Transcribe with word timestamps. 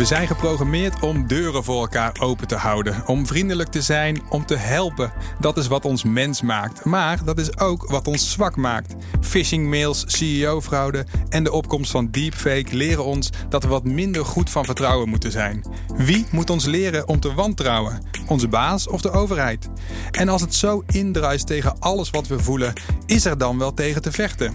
We 0.00 0.06
zijn 0.06 0.26
geprogrammeerd 0.26 1.00
om 1.00 1.26
deuren 1.26 1.64
voor 1.64 1.80
elkaar 1.80 2.16
open 2.20 2.46
te 2.46 2.54
houden. 2.54 3.06
Om 3.06 3.26
vriendelijk 3.26 3.68
te 3.68 3.82
zijn, 3.82 4.22
om 4.28 4.46
te 4.46 4.56
helpen. 4.56 5.12
Dat 5.40 5.56
is 5.56 5.66
wat 5.66 5.84
ons 5.84 6.04
mens 6.04 6.42
maakt. 6.42 6.84
Maar 6.84 7.24
dat 7.24 7.38
is 7.38 7.58
ook 7.58 7.90
wat 7.90 8.06
ons 8.06 8.32
zwak 8.32 8.56
maakt. 8.56 8.94
Phishing 9.20 9.68
mails, 9.68 10.04
CEO-fraude 10.06 11.06
en 11.28 11.44
de 11.44 11.52
opkomst 11.52 11.90
van 11.90 12.10
deepfake 12.10 12.76
leren 12.76 13.04
ons 13.04 13.30
dat 13.48 13.62
we 13.62 13.68
wat 13.68 13.84
minder 13.84 14.24
goed 14.24 14.50
van 14.50 14.64
vertrouwen 14.64 15.08
moeten 15.08 15.32
zijn. 15.32 15.64
Wie 15.96 16.26
moet 16.30 16.50
ons 16.50 16.64
leren 16.64 17.08
om 17.08 17.20
te 17.20 17.34
wantrouwen? 17.34 18.02
Onze 18.26 18.48
baas 18.48 18.88
of 18.88 19.00
de 19.00 19.10
overheid? 19.10 19.68
En 20.10 20.28
als 20.28 20.40
het 20.40 20.54
zo 20.54 20.82
indruist 20.86 21.46
tegen 21.46 21.78
alles 21.78 22.10
wat 22.10 22.26
we 22.26 22.38
voelen, 22.38 22.72
is 23.06 23.24
er 23.24 23.38
dan 23.38 23.58
wel 23.58 23.74
tegen 23.74 24.02
te 24.02 24.12
vechten? 24.12 24.54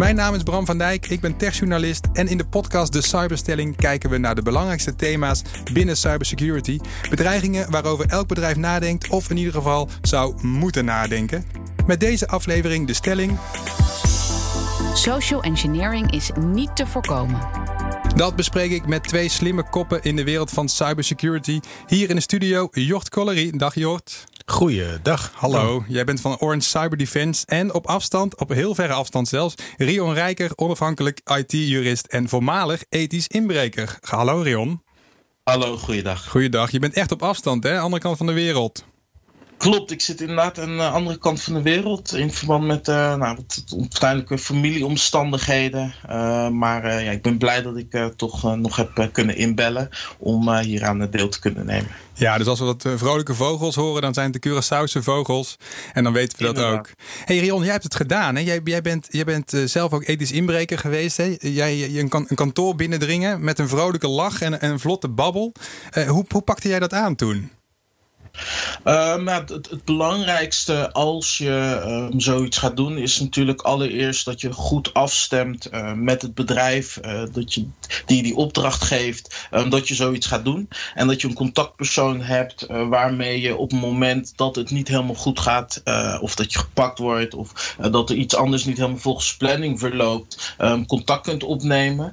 Mijn 0.00 0.14
naam 0.14 0.34
is 0.34 0.42
Bram 0.42 0.66
van 0.66 0.78
Dijk, 0.78 1.06
ik 1.06 1.20
ben 1.20 1.36
techjournalist 1.36 2.06
en 2.12 2.28
in 2.28 2.36
de 2.36 2.46
podcast 2.46 2.92
De 2.92 3.02
Cyberstelling 3.02 3.76
kijken 3.76 4.10
we 4.10 4.18
naar 4.18 4.34
de 4.34 4.42
belangrijkste 4.42 4.96
thema's 4.96 5.42
binnen 5.72 5.96
cybersecurity. 5.96 6.78
Bedreigingen 7.10 7.70
waarover 7.70 8.06
elk 8.06 8.28
bedrijf 8.28 8.56
nadenkt 8.56 9.08
of 9.08 9.30
in 9.30 9.36
ieder 9.36 9.52
geval 9.52 9.88
zou 10.02 10.46
moeten 10.46 10.84
nadenken. 10.84 11.44
Met 11.86 12.00
deze 12.00 12.28
aflevering 12.28 12.86
de 12.86 12.94
stelling. 12.94 13.38
Social 14.94 15.42
engineering 15.42 16.10
is 16.12 16.30
niet 16.38 16.76
te 16.76 16.86
voorkomen. 16.86 17.40
Dat 18.16 18.36
bespreek 18.36 18.70
ik 18.70 18.86
met 18.86 19.02
twee 19.08 19.28
slimme 19.28 19.62
koppen 19.62 20.02
in 20.02 20.16
de 20.16 20.24
wereld 20.24 20.50
van 20.50 20.68
cybersecurity. 20.68 21.60
Hier 21.86 22.10
in 22.10 22.14
de 22.16 22.22
studio 22.22 22.68
Jort 22.70 23.08
Collery. 23.08 23.50
Dag 23.50 23.74
Jort. 23.74 24.29
Goeiedag. 24.50 25.32
Hallo, 25.34 25.84
jij 25.88 26.04
bent 26.04 26.20
van 26.20 26.38
Orange 26.38 26.68
Cyber 26.68 26.96
Defense 26.98 27.46
en 27.46 27.74
op 27.74 27.86
afstand, 27.86 28.40
op 28.40 28.48
heel 28.48 28.74
verre 28.74 28.92
afstand 28.92 29.28
zelfs, 29.28 29.54
Rion 29.76 30.14
Rijker, 30.14 30.50
onafhankelijk 30.54 31.20
IT-jurist 31.24 32.06
en 32.06 32.28
voormalig 32.28 32.84
ethisch 32.88 33.26
inbreker. 33.26 33.98
Hallo 34.00 34.40
Rion. 34.40 34.82
Hallo, 35.42 35.76
goeiedag. 35.76 36.28
Goeiedag. 36.28 36.70
Je 36.70 36.78
bent 36.78 36.94
echt 36.94 37.12
op 37.12 37.22
afstand, 37.22 37.62
hè? 37.62 37.78
Andere 37.78 38.02
kant 38.02 38.16
van 38.16 38.26
de 38.26 38.32
wereld. 38.32 38.84
Klopt, 39.60 39.90
ik 39.90 40.00
zit 40.00 40.20
inderdaad 40.20 40.58
aan 40.58 40.76
de 40.76 40.88
andere 40.88 41.18
kant 41.18 41.42
van 41.42 41.54
de 41.54 41.62
wereld 41.62 42.14
in 42.14 42.32
verband 42.32 42.64
met 42.64 42.88
uh, 42.88 42.94
nou, 43.16 43.38
uiteindelijke 43.80 44.38
familieomstandigheden. 44.38 45.94
Uh, 46.10 46.48
maar 46.48 46.84
uh, 46.84 47.04
ja, 47.04 47.10
ik 47.10 47.22
ben 47.22 47.38
blij 47.38 47.62
dat 47.62 47.76
ik 47.76 48.12
toch 48.16 48.56
nog 48.56 48.76
heb 48.76 49.08
kunnen 49.12 49.36
inbellen 49.36 49.88
om 50.18 50.56
hier 50.56 50.84
aan 50.84 51.10
deel 51.10 51.28
te 51.28 51.40
kunnen 51.40 51.66
nemen. 51.66 51.90
Ja, 52.14 52.38
dus 52.38 52.46
als 52.46 52.58
we 52.58 52.64
wat 52.64 52.88
vrolijke 52.94 53.34
vogels 53.34 53.74
horen, 53.74 54.02
dan 54.02 54.14
zijn 54.14 54.32
het 54.32 54.42
de 54.42 54.48
Curaçaose 54.48 55.02
vogels. 55.02 55.56
En 55.92 56.04
dan 56.04 56.12
weten 56.12 56.38
we 56.38 56.52
dat 56.52 56.64
ook. 56.64 56.90
hey 57.24 57.38
Rion, 57.38 57.62
jij 57.62 57.72
hebt 57.72 57.84
het 57.84 57.94
gedaan. 57.94 58.36
Hè? 58.36 58.42
Jij, 58.42 58.60
jij 58.64 58.82
bent, 58.82 59.06
jij 59.10 59.24
bent 59.24 59.52
zelf 59.64 59.92
ook 59.92 60.04
ethisch 60.04 60.32
inbreker 60.32 60.78
geweest. 60.78 61.16
Hè? 61.16 61.36
Jij 61.38 61.98
een, 61.98 62.12
een 62.12 62.36
kantoor 62.36 62.74
binnendringen 62.74 63.44
met 63.44 63.58
een 63.58 63.68
vrolijke 63.68 64.08
lach 64.08 64.42
en, 64.42 64.60
en 64.60 64.70
een 64.70 64.80
vlotte 64.80 65.08
babbel. 65.08 65.52
hoe, 66.06 66.24
hoe 66.28 66.42
pakte 66.42 66.68
jij 66.68 66.78
dat 66.78 66.92
aan 66.92 67.14
toen? 67.14 67.50
Um, 68.84 69.28
het, 69.28 69.48
het, 69.48 69.84
belangrijkste 69.84 70.92
als 70.92 71.38
je 71.38 71.82
um, 71.86 72.20
zoiets 72.20 72.58
gaat 72.58 72.76
doen, 72.76 72.98
is 72.98 73.20
natuurlijk 73.20 73.62
allereerst 73.62 74.24
dat 74.24 74.40
je 74.40 74.52
goed 74.52 74.94
afstemt 74.94 75.68
uh, 75.72 75.92
met 75.92 76.22
het 76.22 76.34
bedrijf 76.34 76.98
uh, 77.04 77.22
dat 77.32 77.54
je, 77.54 77.66
die 78.06 78.22
die 78.22 78.36
opdracht 78.36 78.82
geeft, 78.82 79.48
um, 79.50 79.70
dat 79.70 79.88
je 79.88 79.94
zoiets 79.94 80.26
gaat 80.26 80.44
doen. 80.44 80.68
En 80.94 81.06
dat 81.06 81.20
je 81.20 81.28
een 81.28 81.34
contactpersoon 81.34 82.20
hebt 82.20 82.70
uh, 82.70 82.88
waarmee 82.88 83.40
je 83.40 83.56
op 83.56 83.70
het 83.70 83.80
moment 83.80 84.32
dat 84.36 84.56
het 84.56 84.70
niet 84.70 84.88
helemaal 84.88 85.14
goed 85.14 85.40
gaat, 85.40 85.82
of 86.20 86.34
dat 86.34 86.52
je 86.52 86.58
gepakt 86.58 86.98
wordt, 86.98 87.34
of 87.34 87.76
dat 87.90 88.10
er 88.10 88.16
iets 88.16 88.34
anders 88.34 88.64
niet 88.64 88.76
helemaal 88.76 88.98
volgens 88.98 89.36
planning 89.36 89.78
verloopt, 89.78 90.54
contact 90.86 91.22
kunt 91.22 91.42
opnemen. 91.42 92.12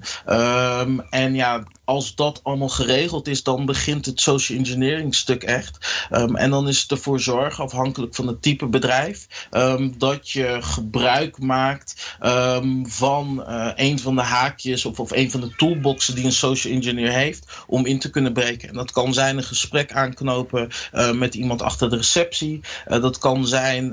en 1.10 1.36
ja, 1.36 1.64
als 1.88 2.16
dat 2.16 2.40
allemaal 2.44 2.70
geregeld 2.70 3.28
is, 3.28 3.44
dan 3.44 3.66
begint 3.66 4.06
het 4.06 4.22
social 4.22 4.58
engineering 4.58 5.16
stuk 5.16 5.44
echt. 5.44 6.08
Um, 6.12 6.36
en 6.36 6.50
dan 6.50 6.68
is 6.68 6.82
het 6.82 6.92
ervoor 6.92 7.20
zorgen, 7.20 7.64
afhankelijk 7.64 8.16
van 8.16 8.28
het 8.28 8.42
type 8.42 8.66
bedrijf, 8.66 9.48
um, 9.52 9.98
dat 9.98 10.30
je 10.30 10.58
gebruik 10.62 11.40
maakt 11.40 12.18
um, 12.24 12.90
van 12.90 13.46
uh, 13.48 13.70
een 13.76 14.00
van 14.00 14.16
de 14.16 14.22
haakjes 14.22 14.86
of, 14.86 15.00
of 15.00 15.12
een 15.12 15.32
van 15.32 15.42
de 15.42 15.56
toolboxen 15.56 16.16
die 16.16 16.26
een 16.26 16.32
social 16.32 16.74
engineer 16.74 17.12
heeft 17.12 17.46
om 17.68 17.86
in 17.86 18.00
te 18.00 18.10
kunnen 18.10 18.34
breken. 18.34 18.70
En 18.70 18.76
dat 18.76 18.92
kan 18.92 19.14
zijn 19.14 19.38
een 19.38 19.44
gesprek 19.44 19.92
aanknopen 19.92 20.70
uh, 20.94 21.12
met 21.12 21.36
iemand 21.36 21.62
achter 21.62 21.90
de 21.90 21.96
receptie. 21.96 22.62
Uh, 22.88 23.02
dat 23.02 23.18
kan 23.18 23.48
zijn 23.48 23.86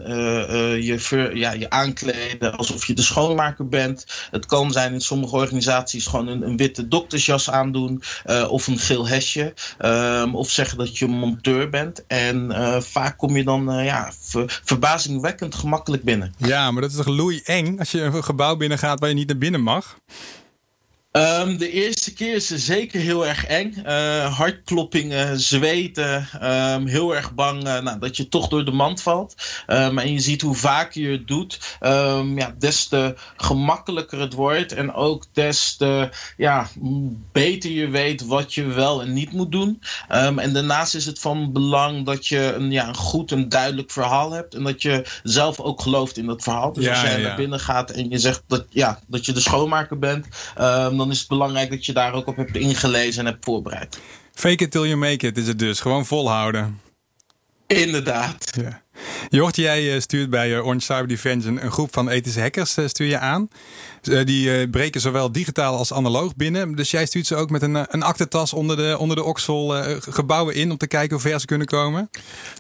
je, 0.83 0.95
ver, 0.99 1.37
ja, 1.37 1.53
je 1.53 1.71
aankleden 1.71 2.57
alsof 2.57 2.87
je 2.87 2.95
de 2.95 3.03
schoonmaker 3.03 3.69
bent. 3.69 4.07
Het 4.31 4.47
kan 4.47 4.73
zijn 4.73 4.93
in 4.93 5.01
sommige 5.01 5.37
organisaties 5.37 6.07
gewoon 6.07 6.29
een, 6.29 6.43
een 6.43 6.57
witte 6.57 6.89
doktersjas 6.89 7.51
aandoen. 7.51 7.84
Uh, 7.91 8.51
of 8.51 8.67
een 8.67 8.79
geel 8.79 9.09
hesje. 9.09 9.55
Um, 9.85 10.35
of 10.35 10.51
zeggen 10.51 10.79
dat 10.79 10.99
je 10.99 11.07
monteur 11.07 11.71
bent. 11.71 12.07
En 12.07 12.51
uh, 12.51 12.81
vaak 12.81 13.19
kom 13.19 13.37
je 13.37 13.45
dan 13.45 13.79
uh, 13.79 13.85
ja, 13.85 14.13
ver, 14.21 14.61
verbazingwekkend 14.65 15.55
gemakkelijk 15.55 16.03
binnen. 16.03 16.35
Ja, 16.37 16.71
maar 16.71 16.83
dat 16.83 16.91
is 16.91 16.97
toch 16.97 17.07
loei 17.07 17.41
eng 17.45 17.79
als 17.79 17.91
je 17.91 18.01
een 18.01 18.25
gebouw 18.25 18.57
binnengaat 18.57 19.01
waar 19.01 19.09
je 19.09 19.15
niet 19.15 19.29
naar 19.29 19.39
binnen 19.39 19.61
mag? 19.61 19.97
Um, 21.17 21.59
de 21.59 21.71
eerste 21.71 22.13
keer 22.13 22.35
is 22.35 22.47
zeker 22.47 23.01
heel 23.01 23.27
erg 23.27 23.47
eng. 23.47 23.75
Uh, 23.87 24.37
hartkloppingen, 24.37 25.41
zweten, 25.41 26.29
um, 26.43 26.87
heel 26.87 27.15
erg 27.15 27.35
bang 27.35 27.67
uh, 27.67 27.81
nou, 27.81 27.99
dat 27.99 28.17
je 28.17 28.29
toch 28.29 28.49
door 28.49 28.65
de 28.65 28.71
mand 28.71 29.03
valt. 29.03 29.35
Um, 29.67 29.99
en 29.99 30.13
je 30.13 30.21
ziet 30.21 30.43
hoe 30.43 30.55
vaker 30.55 31.03
je 31.03 31.11
het 31.11 31.27
doet, 31.27 31.77
ja, 32.37 32.55
des 32.59 32.87
te 32.87 33.15
gemakkelijker 33.37 34.21
het 34.21 34.33
wordt. 34.33 34.73
En 34.73 34.93
ook 34.93 35.25
des 35.33 35.77
te 35.77 36.09
ja, 36.37 36.69
beter 37.33 37.71
je 37.71 37.89
weet 37.89 38.27
wat 38.27 38.55
je 38.55 38.65
wel 38.67 39.03
en 39.03 39.13
niet 39.13 39.33
moet 39.33 39.53
doen. 39.53 39.83
en 40.09 40.53
daarnaast 40.53 40.95
is 40.95 41.07
het 41.07 41.19
van 41.19 41.53
belang 41.53 42.07
dat 42.07 42.27
je 42.27 42.53
een, 42.53 42.71
ja, 42.71 42.89
een 42.89 42.97
goed 42.97 43.33
en 43.33 43.49
duidelijk 43.49 43.91
verhaal 43.91 44.31
hebt. 44.31 44.55
En 44.55 44.63
dat 44.63 44.83
je 44.83 45.07
zelf 45.23 45.61
ook 45.61 45.81
gelooft 45.81 46.17
in 46.17 46.27
dat 46.27 46.43
verhaal. 46.43 46.73
Dus 46.73 46.85
ja, 46.85 46.91
als 46.91 47.01
jij 47.01 47.21
ja. 47.21 47.27
naar 47.27 47.37
binnen 47.37 47.61
gaat 47.61 47.91
en 47.91 48.11
je 48.11 48.19
zegt 48.19 48.43
dat, 48.47 48.65
ja, 48.71 49.01
dat 49.07 49.27
je 49.27 49.33
de 49.33 49.41
schoonmaker 49.41 49.99
bent 49.99 50.27
dan 51.04 51.04
is 51.11 51.19
het 51.19 51.29
belangrijk 51.29 51.71
dat 51.71 51.87
je 51.87 51.93
daar 51.93 52.13
ook 52.13 52.27
op 52.27 52.37
hebt 52.37 52.57
ingelezen 52.57 53.27
en 53.27 53.33
hebt 53.33 53.45
voorbereid. 53.45 53.99
Fake 54.35 54.65
it 54.65 54.71
till 54.71 54.87
you 54.87 54.97
make 54.97 55.27
it 55.27 55.39
is 55.39 55.47
het 55.47 55.59
dus. 55.59 55.81
Gewoon 55.81 56.07
volhouden. 56.07 56.81
Inderdaad. 57.67 58.51
Ja. 58.61 58.83
Jort, 59.29 59.57
jij 59.57 60.01
stuurt 60.01 60.31
bij 60.31 60.59
Orange 60.59 60.81
Cyber 60.81 61.09
Defense 61.09 61.49
een, 61.49 61.71
groep 61.71 61.93
van 61.93 62.09
ethische 62.09 62.41
hackers 62.41 62.77
stuur 62.87 63.07
je 63.07 63.19
aan. 63.19 63.49
Die 64.05 64.69
breken 64.69 65.01
zowel 65.01 65.33
digitaal 65.33 65.77
als 65.77 65.93
analoog 65.93 66.37
binnen. 66.37 66.75
Dus 66.75 66.91
jij 66.91 67.07
stuurt 67.07 67.27
ze 67.27 67.37
ook 67.37 67.51
met 67.51 67.63
een, 67.63 67.87
een 67.89 68.03
aktentas 68.03 68.53
onder 68.53 68.77
de, 68.77 68.97
onder 68.99 69.17
de 69.17 69.25
oksel 69.25 69.75
gebouwen 70.01 70.55
in 70.55 70.71
om 70.71 70.77
te 70.77 70.87
kijken 70.87 71.11
hoe 71.11 71.29
ver 71.31 71.41
ze 71.41 71.47
kunnen 71.47 71.67
komen. 71.67 72.11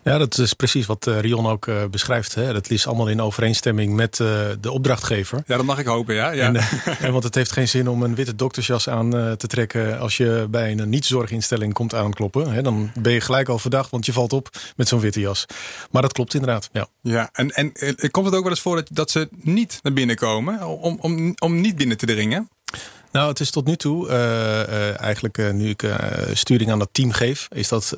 Ja, 0.04 0.18
dat 0.18 0.38
is 0.38 0.52
precies 0.52 0.86
wat 0.86 1.06
Rion 1.06 1.46
ook 1.46 1.68
beschrijft. 1.90 2.34
Hè. 2.34 2.52
Dat 2.52 2.70
is 2.70 2.86
allemaal 2.86 3.08
in 3.08 3.20
overeenstemming 3.20 3.94
met 3.94 4.16
de 4.16 4.70
opdrachtgever. 4.70 5.42
Ja, 5.46 5.56
dat 5.56 5.66
mag 5.66 5.78
ik 5.78 5.86
hopen, 5.86 6.14
ja. 6.14 6.30
ja. 6.30 6.44
En, 6.44 6.56
en, 7.00 7.12
want 7.12 7.24
het 7.24 7.34
heeft 7.34 7.52
geen 7.52 7.68
zin 7.68 7.88
om 7.88 8.02
een 8.02 8.14
witte 8.14 8.34
doktersjas 8.34 8.88
aan 8.88 9.10
te 9.10 9.46
trekken 9.46 9.98
als 9.98 10.16
je 10.16 10.46
bij 10.50 10.70
een 10.70 10.88
niet-zorginstelling 10.88 11.72
komt 11.72 11.94
aankloppen. 11.94 12.52
Hè. 12.52 12.62
Dan 12.62 12.90
ben 12.94 13.12
je 13.12 13.20
gelijk 13.20 13.48
al 13.48 13.58
verdacht, 13.58 13.90
want 13.90 14.06
je 14.06 14.12
valt 14.12 14.32
op 14.32 14.48
met 14.76 14.88
zo'n 14.88 15.00
witte 15.00 15.20
jas. 15.20 15.46
Maar 15.90 16.02
dat 16.02 16.12
klopt 16.12 16.34
inderdaad. 16.34 16.68
Ja, 16.72 16.86
ja 17.00 17.28
en, 17.32 17.50
en 17.50 17.72
komt 18.10 18.26
het 18.26 18.34
ook 18.34 18.42
wel 18.42 18.50
eens 18.50 18.60
voor 18.60 18.76
dat, 18.76 18.88
dat 18.92 19.10
ze 19.10 19.28
niet 19.30 19.78
naar 19.82 19.92
binnen 19.92 20.16
komen 20.16 20.66
om, 20.66 20.98
om, 21.00 21.33
om 21.38 21.60
niet 21.60 21.76
binnen 21.76 21.96
te 21.96 22.06
dringen? 22.06 22.48
Nou, 23.14 23.28
het 23.28 23.40
is 23.40 23.50
tot 23.50 23.66
nu 23.66 23.76
toe, 23.76 24.08
uh, 24.08 24.14
uh, 24.14 25.00
eigenlijk 25.00 25.38
uh, 25.38 25.50
nu 25.50 25.68
ik 25.68 25.84
sturing 26.32 26.70
aan 26.70 26.78
dat 26.78 26.88
team 26.92 27.12
geef, 27.12 27.48
is 27.52 27.68
dat 27.68 27.96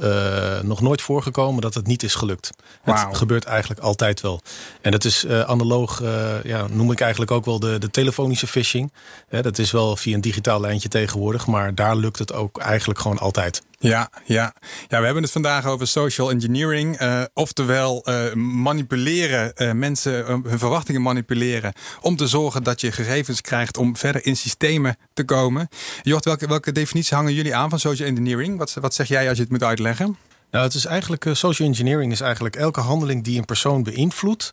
nog 0.62 0.80
nooit 0.80 1.02
voorgekomen 1.02 1.60
dat 1.60 1.74
het 1.74 1.86
niet 1.86 2.02
is 2.02 2.14
gelukt. 2.14 2.50
Wow. 2.84 2.96
Het 2.96 3.16
gebeurt 3.16 3.44
eigenlijk 3.44 3.80
altijd 3.80 4.20
wel. 4.20 4.40
En 4.80 4.90
dat 4.90 5.04
is 5.04 5.26
analoog, 5.26 6.02
ja, 6.42 6.66
noem 6.70 6.92
ik 6.92 7.00
eigenlijk 7.00 7.30
ook 7.30 7.44
wel 7.44 7.60
de, 7.60 7.78
de 7.78 7.90
telefonische 7.90 8.46
phishing. 8.46 8.92
dat 9.28 9.58
is 9.58 9.70
wel 9.70 9.96
via 9.96 10.14
een 10.14 10.20
digitaal 10.20 10.60
lijntje 10.60 10.88
tegenwoordig, 10.88 11.46
maar 11.46 11.74
daar 11.74 11.96
lukt 11.96 12.18
het 12.18 12.32
ook 12.32 12.58
eigenlijk 12.58 13.00
gewoon 13.00 13.18
altijd. 13.18 13.62
Ja, 13.78 14.10
ja. 14.24 14.54
ja, 14.88 14.98
we 14.98 15.04
hebben 15.04 15.22
het 15.22 15.32
vandaag 15.32 15.66
over 15.66 15.86
social 15.86 16.30
engineering. 16.30 17.00
Uh, 17.00 17.22
oftewel 17.34 18.04
uh, 18.08 18.32
manipuleren, 18.34 19.52
uh, 19.56 19.72
mensen 19.72 20.24
hun 20.26 20.58
verwachtingen 20.58 21.02
manipuleren. 21.02 21.72
Om 22.00 22.16
te 22.16 22.26
zorgen 22.26 22.62
dat 22.62 22.80
je 22.80 22.92
gegevens 22.92 23.40
krijgt 23.40 23.76
om 23.76 23.96
verder 23.96 24.26
in 24.26 24.36
systemen 24.36 24.96
te 25.12 25.24
komen. 25.24 25.68
Jort, 26.02 26.24
welke, 26.24 26.46
welke 26.46 26.72
definitie 26.72 27.16
hangen 27.16 27.34
jullie 27.34 27.54
aan 27.54 27.70
van 27.70 27.78
social 27.78 28.08
engineering? 28.08 28.58
Wat, 28.58 28.74
wat 28.80 28.94
zeg 28.94 29.08
jij 29.08 29.28
als 29.28 29.36
je 29.36 29.42
het 29.42 29.52
moet 29.52 29.62
uitleggen? 29.62 30.16
Nou, 30.50 30.64
het 30.64 30.74
is 30.74 30.84
eigenlijk, 30.84 31.28
social 31.32 31.68
engineering 31.68 32.12
is 32.12 32.20
eigenlijk 32.20 32.56
elke 32.56 32.80
handeling 32.80 33.24
die 33.24 33.38
een 33.38 33.44
persoon 33.44 33.82
beïnvloedt. 33.82 34.52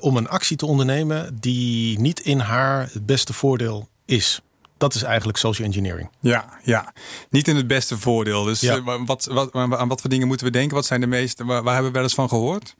om 0.00 0.16
een 0.16 0.28
actie 0.28 0.56
te 0.56 0.66
ondernemen 0.66 1.38
die 1.40 2.00
niet 2.00 2.20
in 2.20 2.38
haar 2.38 2.88
het 2.92 3.06
beste 3.06 3.32
voordeel 3.32 3.88
is. 4.04 4.40
Dat 4.78 4.94
is 4.94 5.02
eigenlijk 5.02 5.38
social 5.38 5.66
engineering. 5.66 6.10
Ja, 6.20 6.44
ja. 6.62 6.92
niet 7.30 7.48
in 7.48 7.56
het 7.56 7.66
beste 7.66 7.98
voordeel. 7.98 8.42
Dus 8.44 8.60
Ja. 8.60 8.76
eh, 8.76 8.94
wat, 9.06 9.28
wat, 9.30 9.52
aan 9.52 9.88
wat 9.88 10.00
voor 10.00 10.10
dingen 10.10 10.26
moeten 10.26 10.46
we 10.46 10.52
denken? 10.52 10.74
Wat 10.76 10.86
zijn 10.86 11.00
de 11.00 11.06
meeste? 11.06 11.44
Waar, 11.44 11.62
waar 11.62 11.72
hebben 11.72 11.90
we 11.92 11.96
wel 11.98 12.06
eens 12.06 12.14
van 12.14 12.28
gehoord? 12.28 12.74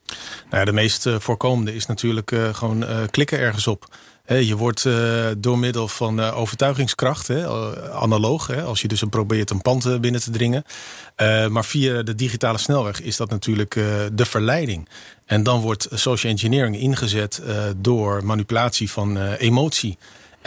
Nou 0.49 0.59
ja, 0.59 0.65
de 0.65 0.71
meest 0.71 1.05
eh, 1.05 1.15
voorkomende 1.19 1.75
is 1.75 1.85
natuurlijk 1.85 2.31
eh, 2.31 2.53
gewoon 2.53 2.85
klikken 3.11 3.39
ergens 3.39 3.67
op. 3.67 3.95
Je 4.27 4.55
wordt 4.55 4.85
door 5.37 5.59
middel 5.59 5.87
van 5.87 6.19
overtuigingskracht, 6.19 7.27
hè, 7.27 7.43
eh, 7.43 7.89
analoog, 7.95 8.63
als 8.63 8.81
je 8.81 8.87
dus 8.87 9.01
een 9.01 9.09
probeert 9.09 9.49
een 9.49 9.61
pand 9.61 10.01
binnen 10.01 10.21
te 10.21 10.31
dringen. 10.31 10.63
Maar 11.49 11.65
via 11.65 12.01
de 12.03 12.15
digitale 12.15 12.57
snelweg 12.57 13.01
is 13.01 13.17
dat 13.17 13.29
natuurlijk 13.29 13.73
de 14.13 14.25
verleiding. 14.25 14.89
En 15.25 15.43
dan 15.43 15.61
wordt 15.61 15.87
social 15.91 16.31
engineering 16.31 16.77
ingezet 16.79 17.41
door 17.77 18.25
manipulatie 18.25 18.91
van 18.91 19.17
emotie. 19.33 19.97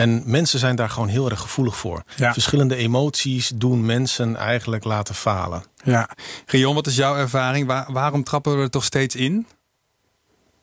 En 0.01 0.23
mensen 0.25 0.59
zijn 0.59 0.77
daar 0.77 0.91
gewoon 0.91 1.09
heel 1.09 1.31
erg 1.31 1.41
gevoelig 1.41 1.77
voor. 1.77 2.03
Ja. 2.17 2.33
Verschillende 2.33 2.77
emoties 2.77 3.53
doen 3.55 3.87
mensen 3.87 4.37
eigenlijk 4.37 4.85
laten 4.85 5.15
falen. 5.15 5.63
Ja. 5.85 6.09
Rion, 6.47 6.75
wat 6.75 6.87
is 6.87 6.97
jouw 6.97 7.17
ervaring? 7.17 7.67
Waar- 7.67 7.93
waarom 7.93 8.25
trappen 8.25 8.57
we 8.57 8.63
er 8.63 8.71
toch 8.71 8.85
steeds 8.85 9.15
in? 9.17 9.47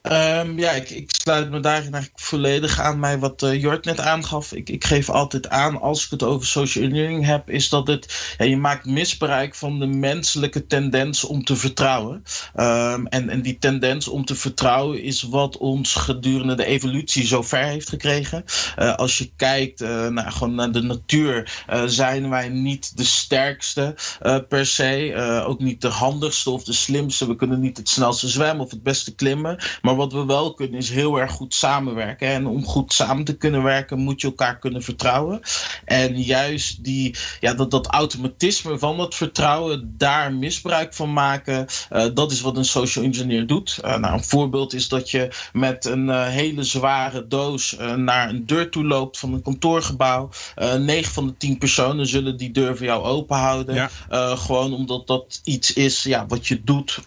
Ehm, 0.10 0.60
ja, 0.60 0.72
ik, 0.72 0.90
ik 0.90 1.12
sluit 1.22 1.50
me 1.50 1.60
daarin 1.60 1.94
eigenlijk 1.94 2.24
volledig 2.24 2.80
aan 2.80 3.00
mij 3.00 3.20
wat 3.20 3.46
Jort 3.52 3.86
net 3.86 4.00
aangaf. 4.00 4.52
Ik, 4.52 4.70
ik 4.70 4.84
geef 4.84 5.10
altijd 5.10 5.50
aan, 5.50 5.82
als 5.82 6.06
ik 6.06 6.10
het 6.10 6.24
over 6.24 6.48
social 6.48 6.84
engineering 6.84 7.26
heb, 7.26 7.50
is 7.50 7.70
dat 7.70 7.88
het, 7.88 8.36
ja, 8.38 8.46
je 8.46 8.58
maakt 8.58 8.86
misbruik 8.86 9.56
van 9.56 9.80
de 9.80 9.86
menselijke 9.86 10.68
tendens 10.68 11.24
om 11.24 11.44
te 11.44 11.56
vertrouwen. 11.56 12.24
Ehm, 12.56 13.06
en, 13.06 13.30
en 13.30 13.42
die 13.42 13.58
tendens 13.58 14.08
om 14.08 14.26
te 14.26 14.36
vertrouwen 14.36 15.02
is 15.02 15.22
wat 15.22 15.58
ons 15.58 15.94
gedurende 15.94 16.56
de 16.56 16.66
evolutie 16.66 17.26
zo 17.26 17.42
ver 17.42 17.64
heeft 17.64 17.90
gekregen. 17.90 18.44
Eh, 18.76 18.96
als 18.96 19.18
je 19.18 19.32
kijkt 19.36 19.82
eh, 19.82 20.08
naar, 20.08 20.32
gewoon 20.32 20.56
naar 20.56 20.72
de 20.72 20.82
natuur, 20.82 21.66
zijn 21.86 22.30
wij 22.30 22.50
niet 22.50 22.98
de 22.98 23.04
sterkste 23.04 23.96
per 24.50 24.66
se. 24.66 25.44
ook 25.48 25.60
niet 25.60 25.82
de 25.82 25.88
handigste 25.88 26.50
of 26.50 26.64
de 26.64 26.74
slimste. 26.74 27.28
We 27.28 27.36
kunnen 27.36 27.60
niet 27.60 27.78
het 27.78 27.90
snelste 27.90 28.28
zwemmen 28.28 28.66
of 28.66 28.72
het 28.72 28.84
beste 28.84 29.16
klimmen. 29.16 29.60
Maar 29.82 29.97
wat 29.98 30.14
we 30.14 30.26
wel 30.26 30.54
kunnen 30.54 30.80
is 30.80 30.90
heel 30.90 31.20
erg 31.20 31.32
goed 31.32 31.54
samenwerken. 31.54 32.28
En 32.28 32.48
om 32.48 32.66
goed 32.66 32.94
samen 32.94 33.24
te 33.24 33.38
kunnen 33.38 33.64
werken 33.64 34.00
moet 34.00 34.22
je 34.22 34.28
elkaar 34.28 34.60
kunnen 34.60 34.84
vertrouwen. 34.84 35.42
En 35.86 36.22
juist 36.22 36.84
die, 36.84 37.16
ja, 37.40 37.54
dat, 37.54 37.72
dat 37.72 37.88
automatisme 37.88 38.80
van 38.80 38.98
dat 38.98 39.16
vertrouwen, 39.16 39.94
daar 39.98 40.34
misbruik 40.34 40.94
van 40.94 41.14
maken, 41.14 41.66
eh, 41.90 42.06
dat 42.14 42.32
is 42.32 42.42
wat 42.42 42.58
een 42.58 42.66
social 42.66 43.06
engineer 43.06 43.48
doet. 43.48 43.80
Eh, 43.84 43.98
nou, 43.98 44.14
een 44.14 44.24
voorbeeld 44.24 44.74
is 44.74 44.88
dat 44.88 45.12
je 45.12 45.30
met 45.54 45.86
een 45.86 46.10
eh, 46.10 46.28
hele 46.28 46.64
zware 46.64 47.28
doos 47.28 47.76
naar 47.96 48.30
een 48.30 48.46
deur 48.46 48.70
toe 48.70 48.86
loopt 48.86 49.20
van 49.20 49.34
een 49.34 49.42
kantoorgebouw. 49.42 50.30
Eh 50.56 50.76
9 50.88 51.14
van 51.14 51.28
de 51.28 51.38
10 51.38 51.58
personen 51.58 52.08
zullen 52.08 52.38
die 52.38 52.52
deur 52.52 52.78
voor 52.78 52.86
jou 52.86 53.04
open 53.04 53.38
houden. 53.38 53.76
Ja. 53.76 53.90
Eh, 54.10 54.38
gewoon 54.38 54.74
omdat 54.74 55.08
dat 55.08 55.42
iets 55.44 55.74
is 55.74 56.04
ja, 56.04 56.26
wat 56.28 56.48
je 56.48 56.64
doet. 56.64 57.00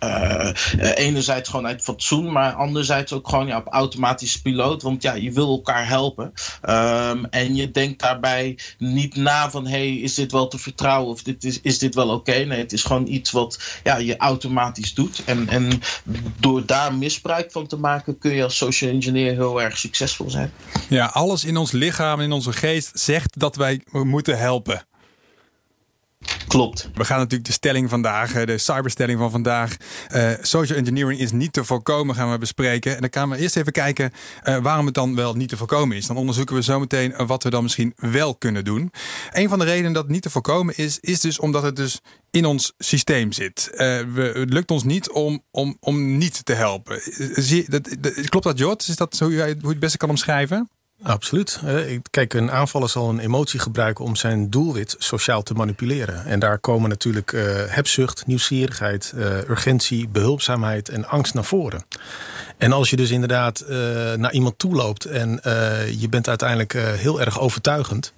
Enerzijds 0.94 1.48
gewoon 1.48 1.66
uit 1.66 1.82
fatsoen, 1.82 2.32
maar 2.32 2.52
anderzijds 2.52 2.69
ook 3.12 3.28
gewoon 3.28 3.46
ja, 3.46 3.56
op 3.58 3.66
automatisch 3.66 4.40
piloot. 4.40 4.82
Want 4.82 5.02
ja, 5.02 5.12
je 5.12 5.32
wil 5.32 5.48
elkaar 5.48 5.88
helpen. 5.88 6.32
Ehm, 6.62 7.24
en 7.24 7.54
je 7.54 7.70
denkt 7.70 8.00
daarbij 8.00 8.58
niet 8.78 9.16
na 9.16 9.50
van 9.50 9.66
hey, 9.66 9.96
is 9.96 10.14
dit 10.14 10.32
wel 10.32 10.48
te 10.48 10.58
vertrouwen 10.58 11.12
of 11.12 11.22
dit 11.22 11.44
is, 11.44 11.60
is 11.60 11.78
dit 11.78 11.94
wel 11.94 12.08
oké? 12.08 12.32
Nee, 12.32 12.58
het 12.58 12.72
is 12.72 12.82
gewoon 12.82 13.06
iets 13.06 13.30
wat 13.30 13.80
ja, 13.84 13.96
je 13.96 14.16
automatisch 14.16 14.94
doet. 14.94 15.22
En, 15.24 15.48
en 15.48 15.80
door 16.38 16.66
daar 16.66 16.94
misbruik 16.94 17.52
van 17.52 17.66
te 17.66 17.76
maken, 17.76 18.18
kun 18.18 18.34
je 18.34 18.42
als 18.42 18.56
social 18.56 18.90
engineer 18.90 19.32
heel 19.32 19.62
erg 19.62 19.78
succesvol 19.78 20.30
zijn. 20.30 20.52
Ja, 20.88 21.06
alles 21.06 21.44
in 21.44 21.56
ons 21.56 21.72
lichaam 21.72 22.20
in 22.20 22.32
onze 22.32 22.52
geest 22.52 22.90
zegt 22.94 23.38
dat 23.38 23.56
wij 23.56 23.80
moeten 23.92 24.38
helpen. 24.38 24.88
Klopt. 26.50 26.90
We 26.94 27.04
gaan 27.04 27.18
natuurlijk 27.18 27.48
de 27.48 27.52
stelling 27.52 27.90
vandaag, 27.90 28.34
eh, 28.34 28.46
de 28.46 28.58
cyberstelling 28.58 29.18
van 29.18 29.30
vandaag. 29.30 29.76
eh, 30.08 30.30
social 30.40 30.78
engineering 30.78 31.20
is 31.20 31.32
niet 31.32 31.52
te 31.52 31.64
voorkomen, 31.64 32.14
gaan 32.14 32.30
we 32.30 32.38
bespreken. 32.38 32.94
En 32.94 33.00
dan 33.00 33.12
gaan 33.12 33.30
we 33.30 33.36
eerst 33.36 33.56
even 33.56 33.72
kijken 33.72 34.12
eh, 34.42 34.56
waarom 34.56 34.86
het 34.86 34.94
dan 34.94 35.14
wel 35.14 35.34
niet 35.34 35.48
te 35.48 35.56
voorkomen 35.56 35.96
is. 35.96 36.06
Dan 36.06 36.16
onderzoeken 36.16 36.54
we 36.54 36.62
zometeen 36.62 37.14
wat 37.26 37.42
we 37.42 37.50
dan 37.50 37.62
misschien 37.62 37.92
wel 37.96 38.34
kunnen 38.34 38.64
doen. 38.64 38.92
Een 39.30 39.48
van 39.48 39.58
de 39.58 39.64
redenen 39.64 39.92
dat 39.92 40.02
het 40.02 40.12
niet 40.12 40.22
te 40.22 40.30
voorkomen 40.30 40.76
is, 40.76 40.98
is 41.00 41.20
dus 41.20 41.38
omdat 41.38 41.62
het 41.62 41.76
dus 41.76 42.00
in 42.30 42.44
ons 42.44 42.72
systeem 42.78 43.32
zit. 43.32 43.68
We, 43.70 44.32
het 44.34 44.52
lukt 44.52 44.70
ons 44.70 44.84
niet 44.84 45.10
om, 45.10 45.42
om, 45.50 45.76
om 45.80 46.16
niet 46.18 46.44
te 46.44 46.52
helpen. 46.52 47.00
Dat, 47.66 48.28
klopt 48.28 48.44
dat, 48.44 48.58
Jort? 48.58 48.88
Is 48.88 48.96
dat 48.96 49.18
hoe 49.18 49.32
je 49.32 49.42
het 49.42 49.80
beste 49.80 49.96
kan 49.96 50.10
omschrijven? 50.10 50.68
Absoluut. 51.02 51.60
Eh, 51.64 51.98
Kijk, 52.10 52.34
een 52.34 52.50
aanvaller 52.50 52.88
zal 52.88 53.08
een 53.08 53.18
emotie 53.18 53.60
gebruiken 53.60 54.04
om 54.04 54.16
zijn 54.16 54.50
doelwit 54.50 54.96
sociaal 54.98 55.42
te 55.42 55.54
manipuleren. 55.54 56.24
En 56.24 56.38
daar 56.38 56.58
komen 56.58 56.88
natuurlijk 56.88 57.32
eh, 57.32 57.42
hebzucht, 57.66 58.26
nieuwsgierigheid, 58.26 59.12
eh, 59.16 59.48
urgentie, 59.48 60.08
behulpzaamheid 60.08 60.88
en 60.88 61.08
angst 61.08 61.34
naar 61.34 61.44
voren. 61.44 61.84
En 62.58 62.72
als 62.72 62.90
je 62.90 62.96
dus 62.96 63.10
inderdaad 63.10 63.64
naar 64.16 64.32
iemand 64.32 64.58
toe 64.58 64.74
loopt 64.74 65.04
en 65.04 65.40
je 65.98 66.06
bent 66.10 66.28
uiteindelijk 66.28 66.72
heel 66.72 67.20
erg 67.20 67.40
overtuigend, 67.40 68.12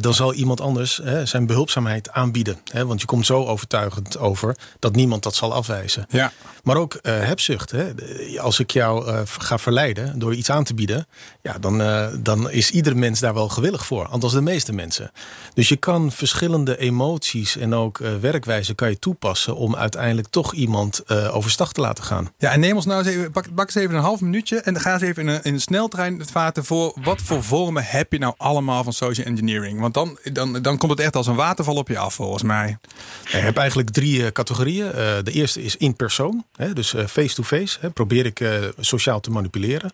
dan 0.00 0.14
zal 0.14 0.32
iemand 0.34 0.60
anders 0.60 1.00
zijn 1.24 1.46
behulpzaamheid 1.46 2.10
aanbieden. 2.10 2.58
Hè, 2.64 2.86
want 2.86 3.00
je 3.00 3.06
komt 3.06 3.26
zo 3.26 3.44
overtuigend 3.44 4.18
over 4.18 4.56
dat 4.78 4.94
niemand 4.94 5.22
dat 5.22 5.34
zal 5.34 5.54
afwijzen. 5.54 6.06
Ja. 6.08 6.32
Maar 6.62 6.76
ook 6.76 6.98
hebzucht. 7.02 7.70
Hè? 7.70 7.92
Als 8.38 8.58
ik 8.60 8.70
jou 8.70 9.24
ga 9.38 9.58
verleiden 9.58 10.18
door 10.18 10.34
iets 10.34 10.50
aan 10.50 10.64
te 10.64 10.74
bieden, 10.74 11.06
ja, 11.42 11.58
dan, 11.58 11.80
eh, 12.06 12.18
dan 12.18 12.50
is 12.50 12.70
iedere 12.70 12.94
mens 12.94 13.20
daar 13.20 13.34
wel 13.34 13.48
gewillig 13.48 13.86
voor. 13.86 14.06
Althans 14.06 14.32
de 14.32 14.40
meeste 14.40 14.72
mensen. 14.72 15.10
Dus 15.54 15.68
je 15.68 15.76
kan 15.76 16.12
verschillende 16.12 16.78
emoties 16.78 17.56
en 17.56 17.74
ook 17.74 18.00
eh, 18.00 18.16
werkwijzen 18.20 18.74
kan 18.74 18.90
je 18.90 18.98
toepassen 18.98 19.56
om 19.56 19.76
uiteindelijk 19.76 20.28
toch 20.28 20.54
iemand 20.54 21.02
eh 21.06 21.36
overstag 21.36 21.72
te 21.72 21.80
laten 21.80 22.04
gaan. 22.04 22.32
Ja, 22.38 22.50
en 22.52 22.60
neem 22.60 22.76
ons 22.76 22.84
nou 22.84 22.98
eens 22.98 23.08
even, 23.08 23.30
pak, 23.30 23.54
pak 23.54 23.66
eens 23.66 23.74
even 23.74 23.94
een 23.94 24.02
half 24.02 24.20
minuutje 24.20 24.56
en 24.60 24.72
dan 24.72 24.82
ga 24.82 24.92
eens 24.92 25.02
even 25.02 25.22
in 25.22 25.28
een, 25.28 25.42
in 25.42 25.54
een 25.54 25.60
sneltrein 25.60 26.26
vaten 26.26 26.64
voor 26.64 26.96
wat 27.02 27.22
voor 27.22 27.42
vormen 27.42 27.84
heb 27.84 28.12
je 28.12 28.18
nou 28.18 28.34
allemaal 28.36 28.84
van 28.84 28.92
social 28.92 29.26
engineering? 29.26 29.80
Want 29.80 29.94
dan, 29.94 30.18
dan, 30.32 30.62
dan 30.62 30.78
komt 30.78 30.92
het 30.92 31.00
echt 31.00 31.16
als 31.16 31.26
een 31.26 31.34
waterval 31.34 31.76
op 31.76 31.88
je 31.88 31.98
af, 31.98 32.14
volgens 32.14 32.42
mij. 32.42 32.78
Je 33.24 33.36
hebt 33.36 33.58
eigenlijk 33.58 33.90
drie 33.90 34.32
categorieën. 34.32 34.90
De 35.22 35.32
eerste 35.32 35.62
is 35.62 35.76
in 35.76 35.96
persoon, 35.96 36.44
hè, 36.56 36.72
dus 36.72 36.94
face-to-face. 37.08 37.78
hè, 37.80 37.90
probeer 37.90 38.26
ik 38.26 38.44
sociaal 38.78 39.20
te 39.20 39.30
manipuleren. 39.30 39.92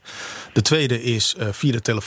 De 0.53 0.63
tweede 0.63 1.03
is 1.03 1.37
via 1.51 1.73
de 1.73 1.81
telefoon. 1.81 2.02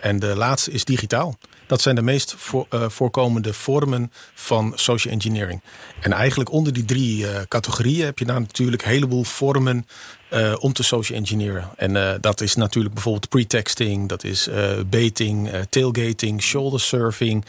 En 0.00 0.18
de 0.18 0.36
laatste 0.36 0.70
is 0.70 0.84
digitaal. 0.84 1.38
Dat 1.66 1.80
zijn 1.80 1.94
de 1.94 2.02
meest 2.02 2.36
eh, 2.68 2.88
voorkomende 2.88 3.52
vormen 3.52 4.12
van 4.34 4.72
social 4.74 5.14
engineering. 5.14 5.62
En 6.00 6.12
eigenlijk 6.12 6.50
onder 6.50 6.72
die 6.72 6.84
drie 6.84 7.26
eh, 7.26 7.42
categorieën 7.48 8.04
heb 8.04 8.18
je 8.18 8.24
dan 8.24 8.40
natuurlijk 8.40 8.82
een 8.82 8.90
heleboel 8.90 9.24
vormen 9.24 9.86
eh, 10.30 10.54
om 10.58 10.72
te 10.72 10.82
social 10.82 11.18
engineeren. 11.18 11.68
En 11.76 11.96
eh, 11.96 12.14
dat 12.20 12.40
is 12.40 12.54
natuurlijk 12.54 12.94
bijvoorbeeld 12.94 13.28
pretexting, 13.28 14.08
dat 14.08 14.24
is 14.24 14.46
eh, 14.48 14.70
baiting, 14.86 15.50
tailgating, 15.70 16.42
shoulder 16.42 16.80
surfing, 16.80 17.44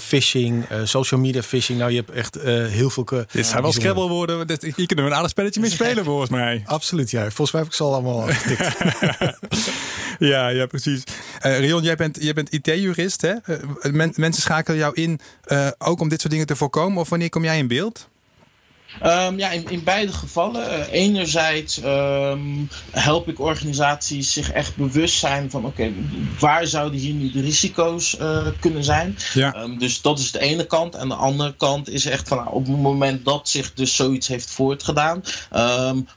phishing, 0.00 0.64
social 0.84 1.20
media 1.20 1.42
phishing. 1.42 1.78
Nou, 1.78 1.90
je 1.90 1.96
hebt 1.96 2.10
echt 2.10 2.38
heel 2.70 2.90
veel. 2.90 3.04
Dit 3.30 3.46
zijn 3.46 3.62
wel 3.62 3.72
scrabblewoorden. 3.72 4.46
dit- 4.46 4.62
Hier 4.62 4.86
kunnen 4.86 5.04
we 5.04 5.10
een 5.10 5.16
aardig 5.16 5.30
spelletje 5.30 5.60
mee 5.60 5.70
spelen, 5.70 6.04
volgens 6.04 6.30
mij. 6.30 6.62
Absoluut, 6.66 7.10
ja. 7.10 7.20
Volgens 7.22 7.50
mij 7.52 7.60
heb 7.60 7.70
ik 7.70 7.76
ze 7.76 7.82
al 7.82 7.92
allemaal 7.92 8.22
afgetikt. 8.28 8.76
Ja, 10.18 10.48
ja 10.48 10.66
precies. 10.66 11.02
Rion, 11.40 11.82
jij 11.82 11.96
bent, 11.96 12.18
jij 12.22 12.32
bent 12.32 12.52
IT-jurist. 12.52 13.20
hè? 13.22 13.34
Men- 13.90 14.12
mensen 14.16 14.42
schakelen 14.42 14.78
jou 14.78 14.94
in 14.94 15.20
ook 15.78 16.00
om 16.00 16.08
dit 16.08 16.20
soort 16.20 16.32
dingen 16.32 16.46
te 16.46 16.56
voorkomen. 16.56 17.00
Of 17.00 17.08
wanneer 17.08 17.28
kom 17.28 17.44
jij 17.44 17.58
in 17.58 17.66
beeld? 17.68 18.08
Ehm, 18.98 19.38
ja, 19.38 19.50
in, 19.50 19.68
in 19.68 19.84
beide 19.84 20.12
gevallen. 20.12 20.70
Eh, 20.70 20.92
enerzijds 20.92 21.80
ehm, 21.80 22.40
help 22.90 23.28
ik 23.28 23.40
organisaties 23.40 24.32
zich 24.32 24.52
echt 24.52 24.76
bewust 24.76 25.18
zijn 25.18 25.50
van: 25.50 25.64
oké, 25.64 25.92
waar 26.38 26.66
zouden 26.66 27.00
hier 27.00 27.14
nu 27.14 27.30
de 27.30 27.40
risico's 27.40 28.16
eh, 28.16 28.46
kunnen 28.60 28.84
zijn? 28.84 29.16
Ja. 29.34 29.54
Ehm, 29.54 29.78
dus 29.78 30.02
dat 30.02 30.18
is 30.18 30.30
de 30.30 30.40
ene 30.40 30.66
kant. 30.66 30.94
En 30.94 31.08
de 31.08 31.14
andere 31.14 31.54
kant 31.56 31.88
is 31.88 32.06
echt 32.06 32.28
van: 32.28 32.38
nou, 32.38 32.50
op 32.52 32.66
het 32.66 32.76
moment 32.76 33.24
dat 33.24 33.48
zich 33.48 33.74
dus 33.74 33.96
zoiets 33.96 34.28
heeft 34.28 34.50
voortgedaan, 34.50 35.22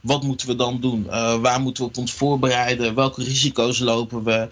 wat 0.01 0.23
moeten 0.23 0.47
we 0.47 0.55
dan 0.55 0.79
doen? 0.81 1.09
Eh, 1.09 1.35
waar 1.35 1.61
moeten 1.61 1.83
we 1.83 1.89
op 1.89 1.97
ons 1.97 2.11
voorbereiden? 2.11 2.95
Welke 2.95 3.23
risico's 3.23 3.79
lopen 3.79 4.23
we? 4.23 4.47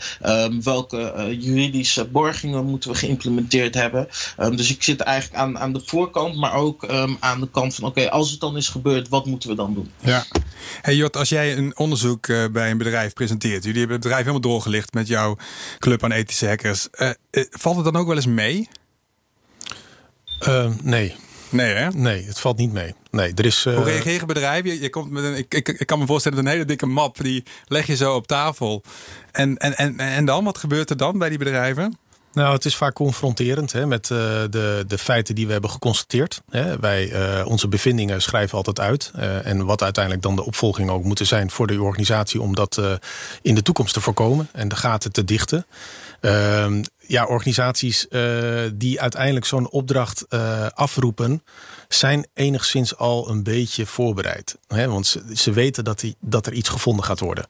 Welke 0.64 1.36
juridische 1.40 2.06
borgingen 2.06 2.66
moeten 2.66 2.92
we 2.92 2.98
geïmplementeerd 2.98 3.76
hebben? 3.76 4.08
Dus 4.38 4.70
ik 4.70 4.84
zit 4.84 5.00
eigenlijk 5.00 5.42
aan, 5.42 5.60
aan 5.60 5.74
de 5.74 5.82
voorkant, 5.86 6.36
maar 6.36 6.54
ook 6.54 6.88
aan 7.20 7.40
de 7.40 7.50
kant 7.52 7.76
van: 7.76 7.86
oké, 7.86 8.10
als 8.12 8.32
het 8.32 8.40
dan 8.40 8.58
is 8.58 8.70
gebeurd, 8.70 9.10
wat 9.10 9.26
moeten 9.26 9.50
we 9.50 9.56
dan 9.56 9.74
doen? 9.74 9.92
Ja. 10.00 10.24
Hey 10.82 10.96
Jot, 10.96 11.18
als 11.18 11.30
jij 11.30 11.58
een 11.58 11.78
onderzoek 11.78 12.28
eh, 12.28 12.46
bij 12.52 12.72
een 12.72 12.78
bedrijf 12.78 13.14
presenteert. 13.14 13.64
Jullie 13.64 13.80
hebben 13.80 13.96
het 13.96 14.02
bedrijf 14.06 14.26
helemaal 14.26 14.50
doorgelicht 14.52 14.94
met 14.94 15.08
jouw 15.08 15.38
club 15.80 16.04
aan 16.04 16.12
ethische 16.12 16.48
hackers. 16.48 16.90
Eh, 16.90 17.10
eh, 17.30 17.46
valt 17.50 17.76
het 17.76 17.86
dan 17.86 17.96
ook 17.96 18.08
wel 18.08 18.16
eens 18.16 18.26
mee? 18.26 18.70
Nee, 20.82 21.16
Nee 21.50 21.74
hè? 21.74 21.90
nee, 21.90 22.24
het 22.26 22.40
valt 22.40 22.58
niet 22.58 22.72
mee. 22.72 22.94
Nee, 23.12 23.34
er 23.34 23.46
is. 23.46 23.66
eh, 23.66 23.76
Hoe 23.76 23.84
reageren 23.84 24.28
bedrijven? 24.28 24.72
Je, 24.72 24.82
je 24.82 24.90
komt 24.90 25.12
met 25.12 25.24
een, 25.24 25.36
ik, 25.38 25.54
ik, 25.54 25.68
ik 25.68 25.88
kan 25.88 26.00
me 26.00 26.06
voorstellen 26.06 26.38
dat 26.38 26.46
een 26.48 26.52
hele 26.54 26.66
dikke 26.66 26.86
map. 26.86 27.18
Die 27.18 27.44
leg 27.66 27.88
je 27.88 27.96
zo 27.96 28.16
op 28.16 28.28
tafel. 28.28 28.84
En, 29.32 29.58
en, 29.58 29.76
en, 29.78 30.00
en 30.00 30.26
dan? 30.26 30.44
Wat 30.44 30.58
gebeurt 30.58 30.90
er 30.90 30.98
dan 30.98 31.18
bij 31.18 31.30
die 31.30 31.38
bedrijven? 31.38 31.98
Nou, 32.34 32.54
het 32.54 32.66
is 32.66 32.76
vaak 32.76 32.94
confronterend 32.94 33.72
hè, 33.72 33.86
met 33.86 34.10
uh, 34.10 34.18
de, 34.50 34.84
de 34.88 34.98
feiten 34.98 35.36
die 35.36 35.46
we 35.46 35.52
hebben 35.52 35.70
geconstateerd. 35.70 36.42
Hè. 36.50 36.80
Wij, 36.80 37.12
uh, 37.12 37.46
onze 37.48 37.68
bevindingen 37.68 38.22
schrijven 38.22 38.58
altijd 38.58 38.80
uit. 38.80 39.12
Uh, 39.16 39.46
en 39.46 39.66
wat 39.66 39.84
uiteindelijk 39.84 40.24
dan 40.24 40.36
de 40.36 40.46
opvolging 40.46 40.90
ook 40.90 41.04
moeten 41.04 41.26
zijn 41.26 41.52
voor 41.52 41.68
de 41.68 41.82
organisatie 41.82 42.42
om 42.42 42.56
dat 42.56 42.82
in 43.42 43.56
de 43.56 43.62
toekomst 43.62 43.94
te 43.94 44.02
voorkomen 44.02 44.50
en 44.52 44.68
de 44.68 44.76
gaten 44.76 45.12
te 45.12 45.24
dichten. 45.24 45.66
Ja, 47.12 47.26
organisaties 47.26 48.08
die 48.74 49.02
uiteindelijk 49.02 49.46
zo'n 49.46 49.70
opdracht 49.70 50.26
afroepen 50.74 51.44
zijn 51.88 52.28
enigszins 52.34 52.98
al 52.98 53.30
een 53.30 53.44
beetje 53.44 53.86
voorbereid. 53.86 54.58
Hè? 54.68 54.88
Want 54.88 55.18
ze, 55.34 55.52
weten 55.52 55.84
dat, 55.84 56.00
die, 56.00 56.16
dat 56.20 56.46
er 56.46 56.54
iets 56.54 56.70
gevonden 56.70 57.06
gaat 57.06 57.20
worden. 57.20 57.48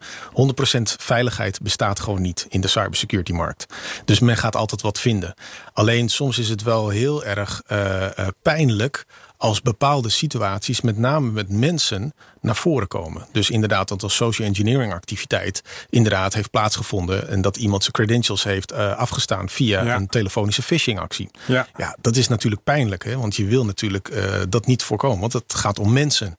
100% 0.78 0.82
veiligheid 0.82 1.62
bestaat 1.62 2.00
gewoon 2.00 2.22
niet 2.22 2.46
in 2.50 2.62
de 2.62 2.68
cybersecurity 2.68 3.32
markt. 3.32 3.66
Dus 4.06 4.20
men 4.20 4.38
gaat 4.38 4.56
altijd 4.56 4.82
wat 4.82 5.00
vinden. 5.00 5.34
Alleen 5.74 6.10
soms 6.10 6.38
is 6.38 6.50
het 6.50 6.64
wel 6.64 6.90
heel 6.90 7.24
erg 7.24 7.62
uh, 7.72 8.08
pijnlijk 8.42 9.06
als 9.42 9.62
bepaalde 9.62 10.10
situaties, 10.10 10.82
met 10.82 10.98
name 10.98 11.32
met 11.32 11.50
mensen, 11.50 12.14
naar 12.42 12.56
voren 12.56 12.88
komen. 12.88 13.26
Dus 13.32 13.50
inderdaad 13.50 13.88
dat 13.88 14.04
als 14.04 14.16
social 14.16 14.48
engineering 14.48 14.94
activiteit 14.94 15.62
inderdaad 15.90 16.34
heeft 16.34 16.50
plaatsgevonden 16.50 17.28
en 17.30 17.42
dat 17.42 17.58
iemand 17.58 17.82
zijn 17.82 17.94
credentials 17.94 18.44
heeft 18.44 18.72
uh, 18.72 18.96
afgestaan 18.98 19.50
via 19.50 19.84
ja. 19.84 19.96
een 19.96 20.08
telefonische 20.08 20.62
phishing 20.62 21.00
actie. 21.00 21.30
Ja. 21.46 21.68
ja, 21.78 21.98
dat 22.02 22.16
is 22.16 22.28
natuurlijk 22.28 22.64
pijnlijk, 22.64 23.04
hè? 23.04 23.18
want 23.18 23.36
je 23.36 23.46
wil 23.46 23.66
natuurlijk 23.66 24.10
uh, 24.10 24.34
dat 24.50 24.66
niet 24.66 24.84
voorkomen, 24.84 25.20
want 25.20 25.34
het 25.34 25.54
gaat 25.54 25.80
om 25.80 25.94
mensen. 25.94 26.38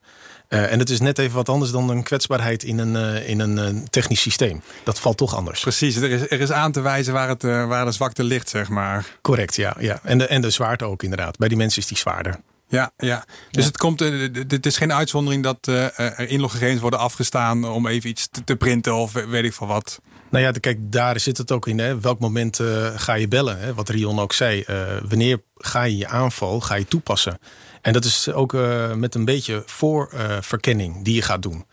Uh, 0.49 0.73
en 0.73 0.79
het 0.79 0.91
is 0.91 1.01
net 1.01 1.19
even 1.19 1.37
wat 1.37 1.49
anders 1.49 1.71
dan 1.71 1.89
een 1.89 2.03
kwetsbaarheid 2.03 2.63
in 2.63 2.79
een, 2.79 2.95
uh, 2.95 3.29
in 3.29 3.41
een 3.41 3.89
technisch 3.91 4.21
systeem. 4.21 4.63
Dat 4.85 5.01
valt 5.01 5.17
toch 5.17 5.37
anders. 5.37 5.61
Precies, 5.61 5.97
er 5.97 6.11
is, 6.11 6.31
er 6.31 6.41
is 6.41 6.53
aan 6.53 6.73
te 6.73 6.81
wijzen 6.81 7.13
waar, 7.13 7.29
het, 7.29 7.43
waar 7.43 7.85
de 7.85 7.93
zwakte 7.93 8.25
ligt, 8.25 8.49
zeg 8.49 8.69
maar. 8.69 9.07
Correct, 9.23 9.57
ja. 9.57 9.77
ja. 9.79 10.01
En, 10.03 10.19
de, 10.19 10.27
en 10.27 10.41
de 10.41 10.51
zwaarte 10.51 10.85
ook 10.85 11.03
inderdaad. 11.03 11.39
Bij 11.39 11.49
die 11.49 11.57
mensen 11.57 11.83
is 11.83 11.89
die 11.89 11.99
zwaarder. 11.99 12.41
Ja, 12.73 12.93
ja. 12.97 13.25
dus 13.50 13.64
ja. 13.64 13.69
het, 13.69 13.76
komt, 13.76 14.00
het 14.49 14.67
is 14.67 14.76
geen 14.76 14.93
uitzondering 14.93 15.43
dat 15.43 15.67
er 15.67 16.29
inloggegevens 16.29 16.81
worden 16.81 16.99
afgestaan 16.99 17.64
om 17.64 17.87
even 17.87 18.11
iets 18.11 18.29
te, 18.29 18.45
te, 18.45 18.57
printen 18.57 18.95
of 18.95 19.12
weet 19.12 19.45
ik 19.45 19.52
veel 19.52 19.67
wat. 19.67 20.00
Nou 20.31 20.45
ja, 20.45 20.50
kijk, 20.50 20.79
daar 20.81 21.21
zit 21.21 21.38
het 21.38 21.52
ook 21.52 21.67
in. 21.67 21.79
Hè. 21.79 22.00
Welk 22.00 22.19
moment 22.19 22.61
ga 22.97 23.14
je 23.14 23.29
bellen? 23.29 23.59
Hè? 23.59 23.75
Wat 23.75 23.88
Rion 23.88 24.21
ook 24.21 24.33
zei. 24.33 24.64
wanneer 25.09 25.43
ga 25.57 25.83
je 25.83 25.97
je 25.97 26.09
aanval 26.09 26.61
ga 26.61 26.75
je 26.75 26.87
toepassen? 26.87 27.38
En 27.83 27.93
dat 27.93 28.05
is 28.05 28.33
ook 28.33 28.52
uh, 28.52 28.93
met 28.93 29.14
een 29.14 29.25
beetje 29.25 29.62
voorverkenning 29.67 31.05
die 31.05 31.14
je 31.14 31.23
gaat 31.23 31.43
doen. 31.43 31.64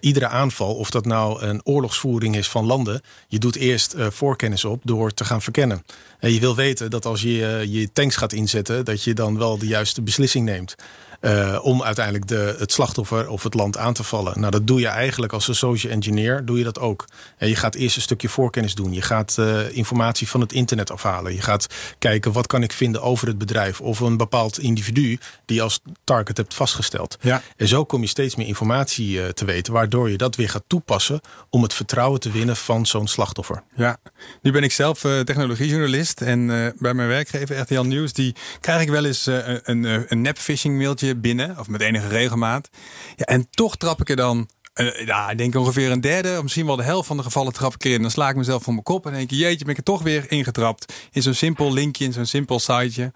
Iedere 0.00 0.28
aanval, 0.28 0.74
of 0.74 0.90
dat 0.90 1.04
nou 1.04 1.42
een 1.42 1.60
oorlogsvoering 1.64 2.36
is 2.36 2.48
van 2.48 2.66
landen, 2.66 3.00
je 3.28 3.38
doet 3.38 3.56
eerst 3.56 3.94
uh, 3.94 4.06
voorkennis 4.10 4.64
op 4.64 4.80
door 4.84 5.14
te 5.14 5.24
gaan 5.24 5.42
verkennen. 5.42 5.84
En 6.18 6.32
je 6.32 6.40
wil 6.40 6.56
weten 6.56 6.90
dat 6.90 7.06
als 7.06 7.22
je 7.22 7.64
je 7.68 7.92
tanks 7.92 8.16
gaat 8.16 8.32
inzetten, 8.32 8.84
dat 8.84 9.04
je 9.04 9.14
dan 9.14 9.38
wel 9.38 9.58
de 9.58 9.66
juiste 9.66 10.02
beslissing 10.02 10.44
neemt. 10.44 10.74
Uh, 11.20 11.58
om 11.62 11.82
uiteindelijk 11.82 12.26
de, 12.26 12.56
het 12.58 12.72
slachtoffer 12.72 13.28
of 13.28 13.42
het 13.42 13.54
land 13.54 13.76
aan 13.76 13.92
te 13.92 14.02
vallen. 14.02 14.40
Nou, 14.40 14.50
dat 14.50 14.66
doe 14.66 14.80
je 14.80 14.86
eigenlijk 14.86 15.32
als 15.32 15.48
een 15.48 15.54
social 15.54 15.92
engineer, 15.92 16.44
doe 16.44 16.58
je 16.58 16.64
dat 16.64 16.78
ook. 16.78 17.04
En 17.36 17.48
je 17.48 17.56
gaat 17.56 17.74
eerst 17.74 17.96
een 17.96 18.02
stukje 18.02 18.28
voorkennis 18.28 18.74
doen. 18.74 18.92
Je 18.92 19.02
gaat 19.02 19.36
uh, 19.40 19.76
informatie 19.76 20.28
van 20.28 20.40
het 20.40 20.52
internet 20.52 20.90
afhalen. 20.90 21.34
Je 21.34 21.40
gaat 21.40 21.66
kijken 21.98 22.32
wat 22.32 22.46
kan 22.46 22.62
ik 22.62 22.72
vinden 22.72 23.02
over 23.02 23.26
het 23.26 23.38
bedrijf 23.38 23.80
of 23.80 24.00
een 24.00 24.16
bepaald 24.16 24.58
individu 24.58 25.18
die 25.44 25.56
je 25.56 25.62
als 25.62 25.80
target 26.04 26.36
hebt 26.36 26.54
vastgesteld. 26.54 27.18
Ja. 27.20 27.42
En 27.56 27.68
zo 27.68 27.84
kom 27.84 28.00
je 28.00 28.06
steeds 28.06 28.36
meer 28.36 28.46
informatie 28.46 29.10
uh, 29.10 29.28
te 29.28 29.44
weten, 29.44 29.72
waardoor 29.72 30.10
je 30.10 30.16
dat 30.16 30.36
weer 30.36 30.48
gaat 30.48 30.64
toepassen 30.66 31.20
om 31.50 31.62
het 31.62 31.74
vertrouwen 31.74 32.20
te 32.20 32.30
winnen 32.30 32.56
van 32.56 32.86
zo'n 32.86 33.06
slachtoffer. 33.06 33.62
Ja, 33.74 33.96
nu 34.42 34.52
ben 34.52 34.62
ik 34.62 34.72
zelf 34.72 35.00
technologiejournalist 35.00 36.20
en 36.20 36.46
bij 36.78 36.94
mijn 36.94 37.08
werkgever 37.08 37.58
RTL 37.58 37.80
Nieuws, 37.80 38.12
die 38.12 38.34
krijg 38.60 38.82
ik 38.82 38.88
wel 38.88 39.04
eens 39.04 39.26
een, 39.26 39.60
een, 39.64 40.04
een 40.08 40.20
nep 40.20 40.38
phishing 40.38 40.78
mailtje 40.78 41.07
binnen, 41.16 41.58
of 41.58 41.68
met 41.68 41.80
enige 41.80 42.08
regelmaat. 42.08 42.68
Ja, 43.16 43.24
en 43.24 43.50
toch 43.50 43.76
trap 43.76 44.00
ik 44.00 44.08
er 44.08 44.16
dan 44.16 44.48
uh, 44.74 45.06
ja, 45.06 45.30
ik 45.30 45.38
denk 45.38 45.54
ongeveer 45.54 45.90
een 45.90 46.00
derde, 46.00 46.36
of 46.36 46.42
misschien 46.42 46.66
wel 46.66 46.76
de 46.76 46.82
helft 46.82 47.06
van 47.06 47.16
de 47.16 47.22
gevallen 47.22 47.52
trap 47.52 47.74
ik 47.74 47.84
erin. 47.84 48.02
Dan 48.02 48.10
sla 48.10 48.28
ik 48.28 48.36
mezelf 48.36 48.62
voor 48.62 48.72
mijn 48.72 48.84
kop 48.84 49.06
en 49.06 49.12
denk 49.12 49.30
ik, 49.30 49.38
jeetje, 49.38 49.64
ben 49.64 49.72
ik 49.72 49.76
er 49.78 49.82
toch 49.82 50.02
weer 50.02 50.24
ingetrapt. 50.30 50.92
In 51.12 51.22
zo'n 51.22 51.34
simpel 51.34 51.72
linkje, 51.72 52.04
in 52.04 52.12
zo'n 52.12 52.26
simpel 52.26 52.58
siteje. 52.58 53.12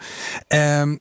Um, 0.49 1.01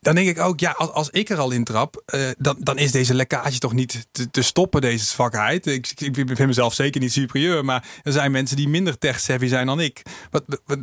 dan 0.00 0.14
denk 0.14 0.28
ik 0.28 0.38
ook, 0.38 0.60
ja, 0.60 0.70
als, 0.70 0.90
als 0.90 1.10
ik 1.10 1.28
er 1.28 1.38
al 1.38 1.50
in 1.50 1.64
trap, 1.64 2.02
uh, 2.14 2.30
dan, 2.38 2.56
dan 2.58 2.78
is 2.78 2.92
deze 2.92 3.14
lekkage 3.14 3.58
toch 3.58 3.72
niet 3.72 4.06
te, 4.30 4.42
stoppen, 4.42 4.80
deze 4.80 5.04
zwakheid. 5.04 5.66
Ik, 5.66 5.92
ik, 5.96 6.14
vind 6.14 6.38
mezelf 6.38 6.74
zeker 6.74 7.00
niet 7.00 7.12
superieur, 7.12 7.64
maar 7.64 7.88
er 8.02 8.12
zijn 8.12 8.30
mensen 8.30 8.56
die 8.56 8.68
minder 8.68 8.98
tech-savvy 8.98 9.46
zijn 9.46 9.66
dan 9.66 9.80
ik. 9.80 10.02
Wat, 10.30 10.44
wat, 10.64 10.78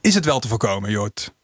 is 0.00 0.14
het 0.14 0.24
wel 0.24 0.40
te 0.40 0.48
voorkomen, 0.48 0.90
Jort? 0.90 1.34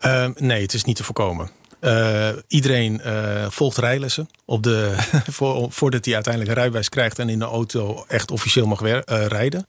Uh, 0.00 0.28
nee, 0.34 0.62
het 0.62 0.74
is 0.74 0.84
niet 0.84 0.96
te 0.96 1.04
voorkomen. 1.04 1.50
Uh, 1.84 2.28
iedereen 2.48 3.00
uh, 3.06 3.46
volgt 3.48 3.78
rijlessen 3.78 4.28
op 4.44 4.62
de, 4.62 4.94
voor, 5.30 5.72
voordat 5.72 6.04
hij 6.04 6.14
uiteindelijk 6.14 6.52
een 6.52 6.58
rijbewijs 6.58 6.88
krijgt 6.88 7.18
en 7.18 7.28
in 7.28 7.38
de 7.38 7.44
auto 7.44 8.04
echt 8.08 8.30
officieel 8.30 8.66
mag 8.66 8.82
uh, 8.82 9.00
rijden. 9.06 9.66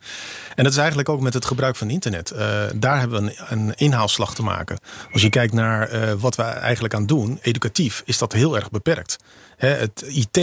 En 0.56 0.64
dat 0.64 0.72
is 0.72 0.78
eigenlijk 0.78 1.10
ook 1.10 1.22
met 1.22 1.34
het 1.34 1.46
gebruik 1.46 1.76
van 1.76 1.90
internet. 1.90 2.34
daar 2.76 3.00
hebben 3.00 3.24
we 3.24 3.34
een, 3.48 3.60
een, 3.60 3.74
inhaalslag 3.76 4.36
te 4.36 4.44
maken. 4.44 4.78
Als 5.12 5.22
je 5.22 5.30
kijkt 5.30 5.54
naar 5.54 6.18
wat 6.18 6.36
we 6.36 6.44
eigenlijk 6.44 6.94
aan 6.94 7.06
doen, 7.06 7.40
educatief, 7.42 8.02
is 8.06 8.18
dat 8.18 8.34
heel 8.34 8.56
erg 8.56 8.72
beperkt. 8.72 9.18
He, 9.58 9.68
het 9.68 10.04
IT, 10.08 10.40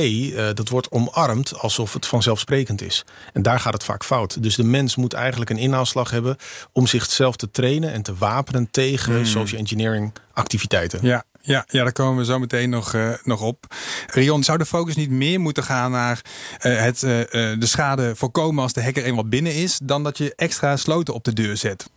dat 0.56 0.68
wordt 0.68 0.90
omarmd 0.90 1.58
alsof 1.58 1.92
het 1.92 2.06
vanzelfsprekend 2.06 2.82
is. 2.82 3.04
En 3.32 3.42
daar 3.42 3.60
gaat 3.60 3.72
het 3.72 3.84
vaak 3.84 4.04
fout. 4.04 4.42
Dus 4.42 4.54
de 4.54 4.64
mens 4.64 4.96
moet 4.96 5.12
eigenlijk 5.12 5.50
een 5.50 5.58
inhaalslag 5.58 6.10
hebben 6.10 6.36
om 6.72 6.86
zichzelf 6.86 7.36
te 7.36 7.50
trainen 7.50 7.92
en 7.92 8.02
te 8.02 8.14
wapenen 8.14 8.68
tegen 8.70 9.14
hmm. 9.14 9.24
social 9.24 9.60
engineering 9.60 10.12
activiteiten. 10.32 10.98
Ja, 11.02 11.24
ja, 11.42 11.64
ja, 11.68 11.82
daar 11.82 11.92
komen 11.92 12.18
we 12.18 12.24
zo 12.24 12.38
meteen 12.38 12.70
nog, 12.70 12.92
uh, 12.92 13.12
nog 13.24 13.42
op. 13.42 13.66
Rion, 14.06 14.44
zou 14.44 14.58
de 14.58 14.66
focus 14.66 14.96
niet 14.96 15.10
meer 15.10 15.40
moeten 15.40 15.62
gaan 15.62 15.90
naar 15.90 16.20
uh, 16.66 16.80
het, 16.80 17.02
uh, 17.02 17.10
de 17.30 17.66
schade 17.66 18.16
voorkomen 18.16 18.62
als 18.62 18.72
de 18.72 18.82
hacker 18.82 19.04
eenmaal 19.04 19.28
binnen 19.28 19.54
is, 19.54 19.80
dan 19.82 20.02
dat 20.02 20.18
je 20.18 20.34
extra 20.36 20.76
sloten 20.76 21.14
op 21.14 21.24
de 21.24 21.32
deur 21.32 21.56
zet? 21.56 21.90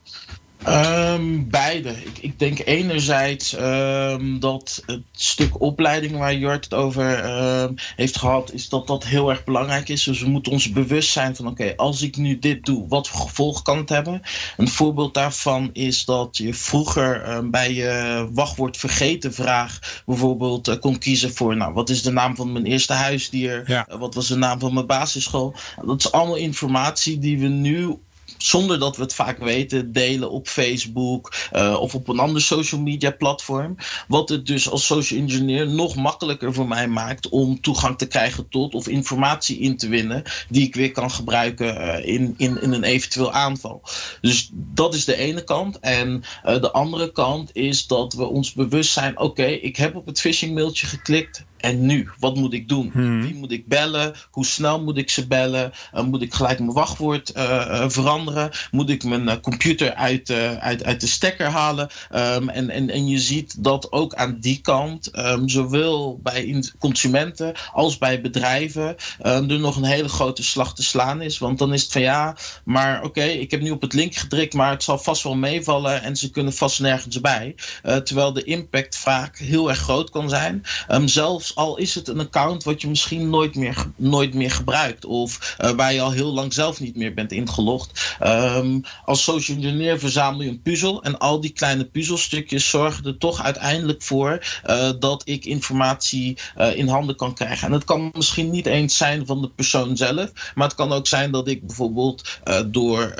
Um, 0.68 1.50
beide. 1.50 1.90
Ik, 1.90 2.18
ik, 2.22 2.40
denk 2.40 2.60
enerzijds 2.66 3.58
um, 3.60 4.40
dat 4.40 4.84
het 4.86 5.02
stuk 5.12 5.62
opleiding 5.62 6.18
waar 6.18 6.36
Jort 6.36 6.64
het 6.64 6.74
over 6.74 7.26
um, 7.62 7.76
heeft 7.96 8.18
gehad, 8.18 8.52
is 8.54 8.70
dat 8.70 8.88
dat 8.88 9.04
heel 9.04 9.30
erg 9.30 9.44
belangrijk 9.44 9.90
is. 9.90 10.04
Dus 10.04 10.22
we 10.22 10.30
moeten 10.30 10.52
ons 10.52 10.72
bewust 10.72 11.10
zijn 11.10 11.36
van: 11.36 11.48
oké, 11.48 11.62
okay, 11.62 11.74
als 11.76 12.02
ik 12.02 12.18
nu 12.18 12.40
dit 12.40 12.66
doe, 12.66 12.88
wat 12.88 13.08
voor 13.08 13.22
gevolg 13.22 13.62
kan 13.62 13.78
het 13.78 13.90
hebben? 13.90 14.22
Een 14.58 14.68
voorbeeld 14.68 15.14
daarvan 15.14 15.70
is 15.74 16.06
dat 16.06 16.38
je 16.38 16.54
vroeger 16.54 17.44
bij 17.50 17.74
je 17.74 18.28
wachtwoord 18.32 18.78
vergeten 18.78 19.34
vraag 19.34 20.02
bijvoorbeeld 20.06 20.68
uh, 20.68 20.80
kon 20.80 20.98
kiezen 20.98 21.34
voor: 21.34 21.56
nou, 21.56 21.74
wat 21.74 21.90
is 21.90 22.02
de 22.02 22.12
naam 22.12 22.36
van 22.36 22.52
mijn 22.52 22.66
eerste 22.66 22.94
huisdier? 22.94 23.64
Ja. 23.68 23.88
Uh, 23.92 24.00
wat 24.00 24.16
was 24.16 24.28
de 24.28 24.36
naam 24.36 24.60
van 24.60 24.74
mijn 24.74 24.86
basisschool? 24.86 25.56
Dat 25.86 26.00
is 26.00 26.12
allemaal 26.12 26.36
informatie 26.36 27.20
die 27.20 27.40
we 27.40 27.48
nu 27.48 27.98
zonder 28.38 28.80
dat 28.80 28.96
we 28.96 29.04
het 29.04 29.14
vaak 29.14 29.38
weten, 29.38 29.92
delen 29.92 30.32
op 30.32 30.48
Facebook 30.48 31.34
uh, 31.54 31.78
of 31.80 31.96
op 31.96 32.08
een 32.08 32.20
ander 32.20 32.42
social 32.42 32.82
media 32.82 33.12
platform. 33.12 33.76
Wat 34.08 34.30
het 34.30 34.46
dus 34.46 34.70
als 34.70 34.86
social 34.86 35.20
engineer 35.20 35.68
nog 35.68 35.96
makkelijker 35.96 36.54
voor 36.54 36.68
mij 36.68 36.88
maakt 36.88 37.30
om 37.30 37.62
toegang 37.62 37.98
te 37.98 38.06
krijgen 38.06 38.50
tot 38.50 38.74
of 38.74 38.88
informatie 38.88 39.60
in 39.60 39.78
te 39.78 39.88
winnen 39.88 40.24
die 40.50 40.68
ik 40.68 40.76
weer 40.76 40.92
kan 40.92 41.12
gebruiken 41.12 41.78
uh, 41.78 42.06
in, 42.06 42.34
in, 42.38 42.62
in 42.62 42.72
een 42.72 42.84
eventueel 42.84 43.32
aanval. 43.32 43.82
Dus 44.22 44.50
dat 44.54 44.94
is 44.94 45.06
de 45.06 45.16
ene 45.16 45.44
kant. 45.44 45.80
En 45.80 46.24
uh, 46.46 46.62
de 46.62 46.72
andere 46.72 47.12
kant 47.12 47.50
is 47.54 47.88
dat 47.88 48.14
we 48.14 48.26
ons 48.26 48.54
bewust 48.54 48.92
zijn: 48.92 49.20
oké, 49.20 49.46
ik 49.46 49.76
heb 49.76 49.96
op 49.96 50.06
het 50.06 50.20
phishing 50.20 50.54
mailtje 50.54 50.88
geklikt. 50.88 51.44
En 51.58 51.86
nu, 51.86 52.10
wat 52.20 52.36
moet 52.36 52.54
ik 52.54 52.70
doen? 52.70 52.90
Hmm. 52.94 53.22
Wie 53.22 53.36
moet 53.36 53.52
ik 53.52 53.68
bellen? 53.68 54.14
Hoe 54.32 54.46
snel 54.46 54.84
moet 54.84 54.98
ik 54.98 55.10
ze 55.10 55.28
bellen? 55.28 55.72
Uh, 55.94 56.04
moet 56.04 56.22
ik 56.22 56.34
gelijk 56.34 56.60
mijn 56.60 56.74
wachtwoord 56.74 57.32
uh, 57.38 57.44
uh, 57.44 57.86
veranderen? 57.88 58.52
Moet 58.72 58.90
ik 58.90 59.04
mijn 59.04 59.42
computer 59.42 59.94
uit, 59.94 60.32
uit, 60.60 60.84
uit 60.84 61.02
de 61.02 61.08
stekker 61.08 61.48
halen? 61.48 61.90
Um, 62.16 62.50
en, 62.50 62.70
en, 62.70 62.90
en 62.90 63.08
je 63.08 63.20
ziet 63.20 63.64
dat 63.64 63.92
ook 63.92 64.14
aan 64.14 64.38
die 64.40 64.62
kant, 64.62 65.18
um, 65.18 65.50
zowel 65.50 66.20
bij 66.24 66.64
consumenten 66.80 67.54
als 67.74 67.98
bij 67.98 68.22
bedrijven, 68.22 68.96
um, 69.26 69.50
er 69.50 69.60
nog 69.60 69.76
een 69.76 69.84
hele 69.84 70.10
grote 70.10 70.44
slag 70.44 70.76
te 70.76 70.84
slaan 70.84 71.22
is. 71.22 71.38
Want 71.38 71.60
dan 71.60 71.74
is 71.74 71.82
het 71.82 71.92
van 71.92 72.02
ja, 72.02 72.38
maar 72.64 72.98
oké, 72.98 73.06
okay, 73.06 73.30
ik 73.30 73.52
heb 73.52 73.62
nu 73.62 73.72
op 73.72 73.82
het 73.82 73.94
link 73.94 74.16
gedrukt, 74.16 74.54
maar 74.54 74.72
het 74.72 74.84
zal 74.84 74.98
vast 74.98 75.24
wel 75.24 75.36
meevallen 75.36 76.02
en 76.02 76.16
ze 76.16 76.30
kunnen 76.30 76.54
vast 76.54 76.80
nergens 76.80 77.22
bij. 77.22 77.56
terwijl 77.82 78.34
de 78.34 78.44
impact 78.44 78.98
vaak 78.98 79.38
heel 79.38 79.70
erg 79.70 79.80
groot 79.80 80.10
kan 80.10 80.30
zijn. 80.30 80.64
zelfs 81.06 81.55
al 81.56 81.78
is 81.78 81.96
het 81.96 82.08
een 82.08 82.20
account 82.20 82.64
wat 82.64 82.82
je 82.82 82.88
misschien 82.88 83.30
nooit 83.30 83.56
meer, 83.56 83.86
nooit 83.96 84.34
meer 84.34 84.52
gebruikt. 84.52 85.06
Of 85.06 85.56
uh, 85.62 85.70
waar 85.70 85.94
je 85.94 86.02
al 86.02 86.12
heel 86.12 86.34
lang 86.34 86.54
zelf 86.54 86.80
niet 86.80 86.96
meer 86.96 87.14
bent 87.14 87.32
ingelogd. 87.32 88.18
Um, 88.24 88.82
als 89.06 89.24
social 89.24 89.58
engineer 89.58 90.00
verzamel 90.00 90.42
je 90.42 90.50
een 90.50 90.62
puzzel. 90.62 91.04
En 91.04 91.20
al 91.20 91.40
die 91.40 91.52
kleine 91.52 91.86
puzzelstukjes 91.86 92.70
zorgen 92.70 93.06
er 93.06 93.18
toch 93.18 93.42
uiteindelijk 93.42 94.02
voor 94.02 94.62
uh, 94.66 94.90
dat 95.00 95.22
ik 95.26 95.46
informatie 95.46 96.38
uh, 96.58 96.76
in 96.76 96.88
handen 96.88 97.16
kan 97.16 97.34
krijgen. 97.34 97.68
En 97.68 97.74
het 97.74 97.84
kan 97.84 98.12
misschien 98.14 98.50
niet 98.50 98.66
eens 98.66 98.98
zijn 98.98 99.26
van 99.26 99.42
de 99.42 99.50
persoon 99.50 99.98
zelf. 99.98 100.32
Maar 100.56 100.68
het 100.68 100.76
kan 100.76 100.92
ook 100.92 101.08
zijn 101.08 101.32
dat 101.32 101.48
ik 101.48 101.68
bijvoorbeeld 101.68 102.40
door 102.66 103.14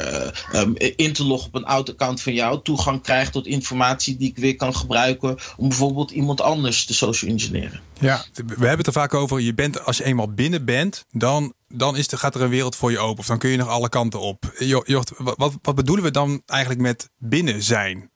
um, 0.54 0.74
in 0.76 1.14
te 1.14 1.26
loggen 1.26 1.48
op 1.48 1.56
een 1.56 1.66
oud 1.66 1.90
account 1.90 2.22
van 2.22 2.34
jou 2.34 2.60
toegang 2.64 3.02
krijg 3.02 3.30
tot 3.32 3.48
informatie 3.48 4.18
die 4.18 4.30
ik 4.30 4.38
weer 4.38 4.56
kan 4.56 4.76
gebruiken 4.76 5.38
om 5.58 5.68
bijvoorbeeld 5.68 6.12
iemand 6.12 6.42
anders 6.42 6.86
te 6.86 6.94
social 6.94 7.32
engineeren. 7.32 7.82
Ja, 8.00 8.24
we 8.34 8.44
hebben 8.48 8.78
het 8.78 8.88
er 8.88 8.94
vaak 8.94 9.14
over. 9.14 9.40
Je 9.40 9.54
bent, 9.54 9.86
als 9.86 9.98
je 9.98 10.04
eenmaal 10.04 10.34
binnen 10.34 10.66
bent, 10.66 11.06
dan, 11.12 11.54
dan 11.68 11.98
is 11.98 12.12
er, 12.12 12.18
gaat 12.18 12.36
er 12.36 12.42
een 12.42 12.50
wereld 12.50 12.76
voor 12.76 12.92
je 12.92 13.00
open. 13.00 13.20
Of 13.20 13.26
dan 13.26 13.38
kun 13.38 13.50
je 13.50 13.58
nog 13.58 13.68
alle 13.68 13.90
kanten 13.90 14.20
op. 14.20 14.54
Jocht, 14.86 15.12
wat, 15.18 15.54
wat 15.62 15.76
bedoelen 15.76 16.06
we 16.06 16.12
dan 16.12 16.42
eigenlijk 16.46 16.82
met 16.82 17.10
binnen 17.18 17.64
zijn? 17.64 18.10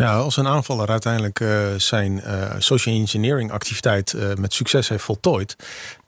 Ja, 0.00 0.16
als 0.16 0.36
een 0.36 0.46
aanvaller 0.46 0.88
uiteindelijk 0.88 1.40
uh, 1.40 1.66
zijn 1.76 2.22
uh, 2.26 2.50
social 2.58 2.94
engineering 2.94 3.52
activiteit 3.52 4.12
uh, 4.12 4.34
met 4.34 4.54
succes 4.54 4.88
heeft 4.88 5.04
voltooid. 5.04 5.56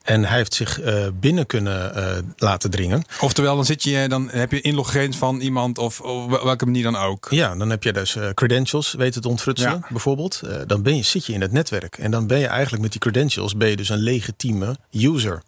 En 0.03 0.25
hij 0.25 0.37
heeft 0.37 0.53
zich 0.53 0.79
binnen 1.19 1.45
kunnen 1.45 1.93
laten 2.37 2.71
dringen. 2.71 3.03
Oftewel, 3.21 3.55
dan, 3.55 3.65
zit 3.65 3.83
je, 3.83 4.05
dan 4.07 4.29
heb 4.29 4.51
je 4.51 4.61
inloggegevens 4.61 5.17
van 5.17 5.39
iemand 5.39 5.77
of, 5.77 6.01
of 6.01 6.43
welke 6.43 6.65
manier 6.65 6.83
dan 6.83 6.95
ook. 6.95 7.27
Ja, 7.29 7.55
dan 7.55 7.69
heb 7.69 7.83
je 7.83 7.93
dus 7.93 8.17
credentials 8.33 8.93
weten 8.93 9.21
te 9.21 9.27
ontfrutselen, 9.27 9.73
ja. 9.73 9.87
bijvoorbeeld. 9.89 10.41
dan 10.67 10.81
ben 10.81 10.95
je, 10.95 11.03
zit 11.03 11.25
je 11.25 11.33
in 11.33 11.41
het 11.41 11.51
netwerk. 11.51 11.97
En 11.97 12.11
dan 12.11 12.27
ben 12.27 12.39
je 12.39 12.47
eigenlijk 12.47 12.81
met 12.81 12.91
die 12.91 13.01
credentials 13.01 13.57
ben 13.57 13.69
je 13.69 13.75
dus 13.75 13.89
een 13.89 13.97
legitieme 13.97 14.75
user. 14.91 15.41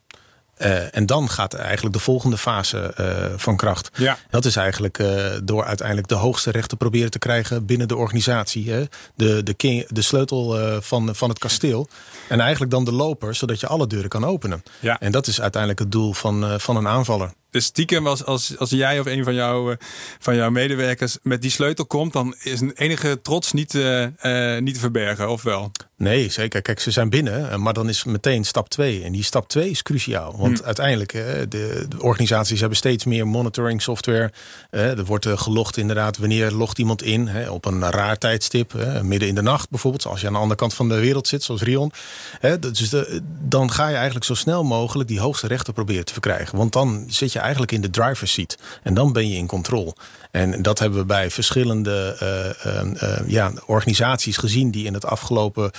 Uh, 0.58 0.96
en 0.96 1.06
dan 1.06 1.30
gaat 1.30 1.54
eigenlijk 1.54 1.96
de 1.96 2.02
volgende 2.02 2.38
fase 2.38 2.94
uh, 3.00 3.38
van 3.38 3.58
kracht. 3.58 3.90
Ja. 3.96 4.18
Dat 4.30 4.46
is 4.46 4.56
eigenlijk 4.56 5.00
uh, 5.00 5.26
door 5.44 5.66
uiteindelijk 5.66 6.08
de 6.08 6.16
hoogste 6.16 6.52
rechten 6.52 6.78
proberen 6.78 7.12
te 7.12 7.20
krijgen 7.20 7.66
binnen 7.66 7.88
de 7.88 7.96
organisatie. 7.96 8.72
Hè? 8.72 8.84
De, 9.16 9.44
de, 9.44 9.54
king, 9.54 9.88
de 9.88 10.02
sleutel 10.02 10.82
van, 10.82 11.16
van 11.16 11.30
het 11.30 11.40
kasteel. 11.40 11.88
En 12.30 12.40
eigenlijk 12.40 12.72
dan 12.72 12.86
de 12.86 12.92
loper, 12.92 13.36
zodat 13.36 13.60
je 13.60 13.68
alle 13.68 13.88
deuren 13.88 14.10
kan 14.10 14.26
openen. 14.26 14.64
Ja. 14.80 15.00
En 15.00 15.12
dat 15.12 15.28
is 15.28 15.42
uiteindelijk 15.42 15.82
het 15.82 15.92
doel 15.92 16.14
van, 16.14 16.60
van 16.60 16.76
een 16.76 16.88
aanvaller. 16.88 17.32
Dus 17.56 17.66
stiekem 17.66 18.08
als, 18.08 18.26
als, 18.26 18.58
als 18.58 18.70
jij 18.70 19.00
of 19.00 19.06
een 19.06 19.24
van, 19.24 19.34
jou, 19.34 19.76
van 20.20 20.36
jouw 20.36 20.50
medewerkers 20.50 21.18
met 21.22 21.42
die 21.42 21.52
sleutel 21.52 21.86
komt, 21.86 22.14
dan 22.14 22.36
is 22.44 22.62
een 22.62 22.74
enige 22.76 23.22
trots 23.22 23.52
niet, 23.54 23.74
uh, 23.74 24.02
uh, 24.02 24.60
niet 24.60 24.74
te 24.74 24.80
verbergen, 24.80 25.30
of 25.30 25.42
wel? 25.42 25.72
Nee, 25.98 26.30
zeker. 26.30 26.62
Kijk, 26.62 26.80
ze 26.80 26.92
zijn 26.92 27.10
binnen, 27.10 27.62
maar 27.62 27.74
dan 27.74 27.90
is 27.90 28.04
meteen 28.04 28.44
stap 28.44 28.70
2. 28.70 29.04
En 29.04 29.12
die 29.12 29.24
stap 29.24 29.48
2 29.48 29.70
is 29.70 29.82
cruciaal. 29.82 30.38
Want 30.38 30.58
hmm. 30.58 30.66
uiteindelijk, 30.66 31.12
de, 31.12 31.46
de, 31.50 31.88
organisaties 32.00 32.60
hebben 32.60 32.78
steeds 32.78 33.06
meer 33.06 33.28
monitoring 33.28 33.82
software. 33.82 34.32
Er 34.70 35.06
wordt 35.06 35.28
gelogd 35.28 35.78
inderdaad, 35.78 36.18
wanneer 36.18 36.52
logt 36.52 36.80
iemand 36.80 37.02
in? 37.02 37.50
Op 37.50 37.66
een 37.66 37.90
raar 37.90 38.18
tijdstip, 38.18 38.74
midden 39.02 39.28
in 39.28 39.36
de 39.36 39.42
nacht 39.42 39.70
bijvoorbeeld. 39.70 40.06
Als 40.06 40.22
je 40.22 40.28
aan 40.28 40.34
de 40.34 40.40
andere 40.40 40.60
kant 40.60 40.74
van 40.74 40.90
de 40.90 41.00
wereld 41.00 41.28
zit, 41.28 41.44
zoals 41.44 41.62
Rion. 41.62 41.92
Dus 42.60 42.90
de, 42.90 43.22
dan 43.42 43.72
ga 43.72 43.88
je 43.88 43.96
eigenlijk 43.96 44.26
zo 44.26 44.34
snel 44.34 44.64
mogelijk 44.64 45.10
die 45.10 45.20
hoogste 45.20 45.48
rechten 45.48 45.74
proberen 45.74 46.06
te 46.06 46.14
verkrijgen. 46.14 46.58
Want 46.58 46.74
dan 46.74 47.06
zit 47.08 47.32
je 47.32 47.40
eigenlijk 47.46 47.72
in 47.72 47.82
de 47.82 47.90
driver's 47.90 48.34
seat. 48.34 48.58
En 48.84 48.94
dan 48.94 49.14
ben 49.14 49.30
je 49.30 49.38
in 49.38 49.48
controle. 49.48 49.96
En 50.32 50.62
dat 50.62 50.80
hebben 50.80 51.00
we 51.00 51.06
bij 51.06 51.32
verschillende 51.32 52.18
uh, 52.66 52.74
uh, 52.74 52.92
uh, 53.04 53.30
ja, 53.30 53.52
organisaties 53.66 54.38
gezien 54.38 54.72
die 54.72 54.86
in 54.86 54.94
het 54.94 55.06
afgelopen 55.06 55.72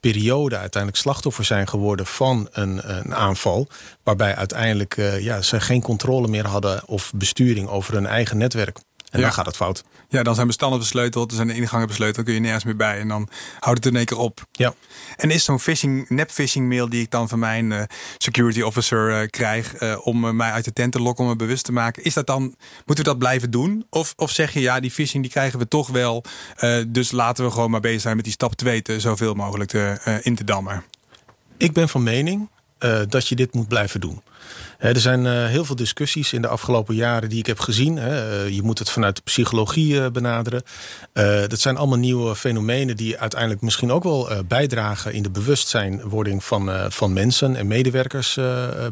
periode 0.00 0.56
uiteindelijk 0.56 1.02
slachtoffer 1.02 1.44
zijn 1.44 1.68
geworden 1.68 2.06
van 2.06 2.48
een, 2.52 2.80
een 2.98 3.14
aanval. 3.14 3.68
Waarbij 4.02 4.36
uiteindelijk 4.36 4.96
ja, 5.20 5.42
ze 5.42 5.60
geen 5.60 5.82
controle 5.82 6.28
meer 6.28 6.46
hadden 6.46 6.86
of 6.86 7.12
besturing 7.14 7.68
over 7.68 7.94
hun 7.94 8.06
eigen 8.06 8.38
netwerk. 8.38 8.78
En 9.10 9.18
ja. 9.18 9.24
dan 9.24 9.34
gaat 9.34 9.46
het 9.46 9.56
fout. 9.56 9.84
Ja, 10.08 10.22
dan 10.22 10.34
zijn 10.34 10.46
bestanden 10.46 10.78
besleuteld, 10.78 11.30
er 11.30 11.36
zijn 11.36 11.48
de 11.48 11.54
ingangen 11.54 11.86
besleuteld, 11.86 12.16
dan 12.16 12.24
kun 12.24 12.34
je 12.34 12.40
nergens 12.40 12.64
meer 12.64 12.76
bij. 12.76 12.98
En 12.98 13.08
dan 13.08 13.28
houdt 13.60 13.84
het 13.84 13.92
in 13.92 13.96
één 13.96 14.06
keer 14.06 14.18
op. 14.18 14.46
Ja. 14.52 14.74
En 15.16 15.30
is 15.30 15.44
zo'n 15.44 15.60
phishing, 15.60 16.08
nep 16.08 16.30
phishing 16.30 16.68
mail 16.68 16.88
die 16.88 17.02
ik 17.02 17.10
dan 17.10 17.28
van 17.28 17.38
mijn 17.38 17.70
uh, 17.70 17.82
security 18.18 18.60
officer 18.60 19.10
uh, 19.10 19.28
krijg 19.28 19.82
uh, 19.82 20.06
om 20.06 20.36
mij 20.36 20.50
uit 20.50 20.64
de 20.64 20.72
tent 20.72 20.92
te 20.92 21.00
lokken, 21.00 21.24
om 21.24 21.30
me 21.30 21.36
bewust 21.36 21.64
te 21.64 21.72
maken. 21.72 22.04
Is 22.04 22.14
dat 22.14 22.26
dan, 22.26 22.42
moeten 22.86 23.04
we 23.04 23.10
dat 23.10 23.18
blijven 23.18 23.50
doen? 23.50 23.86
Of, 23.90 24.12
of 24.16 24.30
zeg 24.30 24.52
je 24.52 24.60
ja, 24.60 24.80
die 24.80 24.90
phishing 24.90 25.22
die 25.22 25.32
krijgen 25.32 25.58
we 25.58 25.68
toch 25.68 25.88
wel. 25.88 26.24
dus 26.88 27.10
laten 27.10 27.44
we 27.44 27.50
gewoon 27.50 27.70
maar 27.70 27.80
bezig 27.80 28.00
zijn 28.00 28.16
met 28.16 28.24
die 28.24 28.34
stap 28.34 28.54
2 28.54 28.82
te 28.82 29.00
zoveel 29.00 29.34
mogelijk 29.34 29.70
te, 29.70 30.20
in 30.22 30.34
te 30.34 30.44
dammen. 30.44 30.84
Ik 31.56 31.72
ben 31.72 31.88
van 31.88 32.02
mening 32.02 32.48
dat 33.08 33.28
je 33.28 33.34
dit 33.34 33.54
moet 33.54 33.68
blijven 33.68 34.00
doen. 34.00 34.22
Er 34.78 35.00
zijn 35.00 35.24
uh, 35.24 35.46
heel 35.46 35.64
veel 35.64 35.76
discussies 35.76 36.32
in 36.32 36.42
de 36.42 36.48
afgelopen 36.48 36.94
jaren 36.94 37.28
die 37.28 37.38
ik 37.38 37.46
heb 37.46 37.58
gezien. 37.58 37.96
Uh, 37.96 38.48
je 38.48 38.62
moet 38.62 38.78
het 38.78 38.90
vanuit 38.90 39.16
de 39.16 39.22
psychologie 39.22 39.94
uh, 39.94 40.06
benaderen. 40.08 40.62
dat 41.48 41.60
zijn 41.60 41.76
allemaal 41.76 41.98
nieuwe 41.98 42.36
fenomenen 42.36 42.96
die 42.96 43.18
uiteindelijk 43.18 43.60
misschien 43.60 43.92
ook 43.92 44.02
wel 44.02 44.28
bijdragen 44.48 45.12
in 45.12 45.22
de 45.22 45.30
bewustzijnwording 45.30 46.44
van, 46.44 46.92
van 46.92 47.12
mensen 47.12 47.56
en 47.56 47.66
medewerkers 47.66 48.38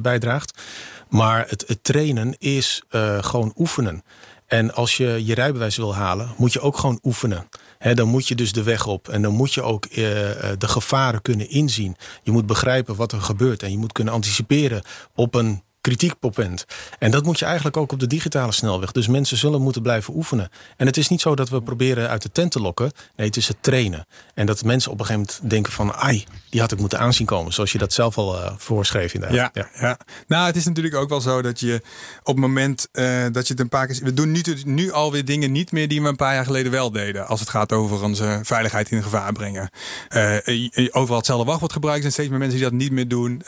bijdraagt. 0.00 0.62
Maar 1.08 1.44
het, 1.48 1.64
het 1.66 1.84
trainen 1.84 2.34
is 2.38 2.82
gewoon 3.20 3.52
oefenen. 3.56 4.02
En 4.46 4.74
als 4.74 4.96
je 4.96 5.22
je 5.24 5.34
rijbewijs 5.34 5.76
wil 5.76 5.94
halen, 5.94 6.34
moet 6.36 6.52
je 6.52 6.60
ook 6.60 6.76
gewoon 6.78 6.98
oefenen. 7.02 7.48
Dan 7.78 8.08
moet 8.08 8.28
je 8.28 8.34
dus 8.34 8.52
de 8.52 8.62
weg 8.62 8.86
op. 8.86 9.08
En 9.08 9.22
dan 9.22 9.34
moet 9.34 9.54
je 9.54 9.62
ook 9.62 9.86
uh, 9.86 9.96
de 9.96 10.68
gevaren 10.68 11.22
kunnen 11.22 11.50
inzien. 11.50 11.96
Je 12.22 12.30
moet 12.30 12.46
begrijpen 12.46 12.96
wat 12.96 13.12
er 13.12 13.20
gebeurt. 13.20 13.62
En 13.62 13.70
je 13.70 13.78
moet 13.78 13.92
kunnen 13.92 14.14
anticiperen 14.14 14.82
op 15.14 15.34
een 15.34 15.62
kritiekmoment. 15.88 16.64
En 16.98 17.10
dat 17.10 17.24
moet 17.24 17.38
je 17.38 17.44
eigenlijk 17.44 17.76
ook 17.76 17.92
op 17.92 18.00
de 18.00 18.06
digitale 18.06 18.52
snelweg. 18.52 18.92
Dus 18.92 19.06
mensen 19.08 19.36
zullen 19.36 19.62
moeten 19.62 19.82
blijven 19.82 20.14
oefenen. 20.14 20.48
En 20.76 20.86
het 20.86 20.96
is 20.96 21.08
niet 21.08 21.20
zo 21.20 21.34
dat 21.34 21.48
we 21.48 21.62
proberen 21.62 22.08
uit 22.08 22.22
de 22.22 22.30
tent 22.32 22.52
te 22.52 22.60
lokken. 22.60 22.92
Nee, 23.16 23.26
het 23.26 23.36
is 23.36 23.48
het 23.48 23.56
trainen. 23.60 24.06
En 24.34 24.46
dat 24.46 24.64
mensen 24.64 24.90
op 24.90 25.00
een 25.00 25.06
gegeven 25.06 25.28
moment 25.30 25.50
denken 25.50 25.72
van... 25.72 25.94
ai, 25.94 26.24
die 26.50 26.60
had 26.60 26.72
ik 26.72 26.78
moeten 26.78 26.98
aanzien 26.98 27.26
komen. 27.26 27.52
Zoals 27.52 27.72
je 27.72 27.78
dat 27.78 27.92
zelf 27.92 28.18
al 28.18 28.34
uh, 28.34 28.50
voorschreef 28.56 29.14
in 29.14 29.20
de 29.20 29.26
ja, 29.30 29.50
ja, 29.52 29.68
ja. 29.80 29.98
Nou, 30.26 30.46
het 30.46 30.56
is 30.56 30.64
natuurlijk 30.64 30.94
ook 30.94 31.08
wel 31.08 31.20
zo 31.20 31.42
dat 31.42 31.60
je 31.60 31.80
op 32.18 32.34
het 32.34 32.36
moment 32.36 32.88
uh, 32.92 33.24
dat 33.32 33.46
je 33.46 33.52
het 33.52 33.62
een 33.62 33.68
paar 33.68 33.86
keer... 33.86 34.00
We 34.02 34.14
doen 34.14 34.30
nu, 34.30 34.42
nu 34.64 34.92
alweer 34.92 35.24
dingen 35.24 35.52
niet 35.52 35.72
meer 35.72 35.88
die 35.88 36.02
we 36.02 36.08
een 36.08 36.16
paar 36.16 36.34
jaar 36.34 36.44
geleden 36.44 36.72
wel 36.72 36.90
deden. 36.90 37.26
Als 37.26 37.40
het 37.40 37.48
gaat 37.48 37.72
over 37.72 38.02
onze 38.02 38.40
veiligheid 38.42 38.90
in 38.90 39.02
gevaar 39.02 39.32
brengen. 39.32 39.70
Uh, 40.10 40.88
overal 40.90 41.16
hetzelfde 41.16 41.46
wachtwoord 41.46 41.72
gebruiken. 41.72 42.02
zijn 42.02 42.12
steeds 42.12 42.28
meer 42.28 42.38
mensen 42.38 42.58
die 42.58 42.68
dat 42.68 42.78
niet 42.78 42.92
meer 42.92 43.08
doen. 43.08 43.42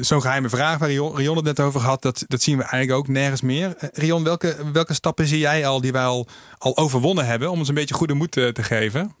Zo'n 0.00 0.20
geheime 0.20 0.48
vraag 0.48 0.78
waar 0.78 0.88
Rion, 0.88 1.16
Rion 1.16 1.36
het 1.36 1.44
net 1.44 1.60
over 1.60 1.63
gehad. 1.72 2.02
Dat, 2.02 2.24
dat 2.26 2.42
zien 2.42 2.56
we 2.56 2.62
eigenlijk 2.62 2.98
ook 2.98 3.08
nergens 3.08 3.40
meer. 3.40 3.76
Rion, 3.92 4.24
welke, 4.24 4.56
welke 4.72 4.94
stappen 4.94 5.26
zie 5.26 5.38
jij 5.38 5.66
al 5.66 5.80
die 5.80 5.92
wij 5.92 6.04
al, 6.04 6.26
al 6.58 6.76
overwonnen 6.76 7.26
hebben... 7.26 7.50
om 7.50 7.58
ons 7.58 7.68
een 7.68 7.74
beetje 7.74 7.94
goede 7.94 8.14
moed 8.14 8.30
te, 8.30 8.50
te 8.52 8.62
geven? 8.62 9.14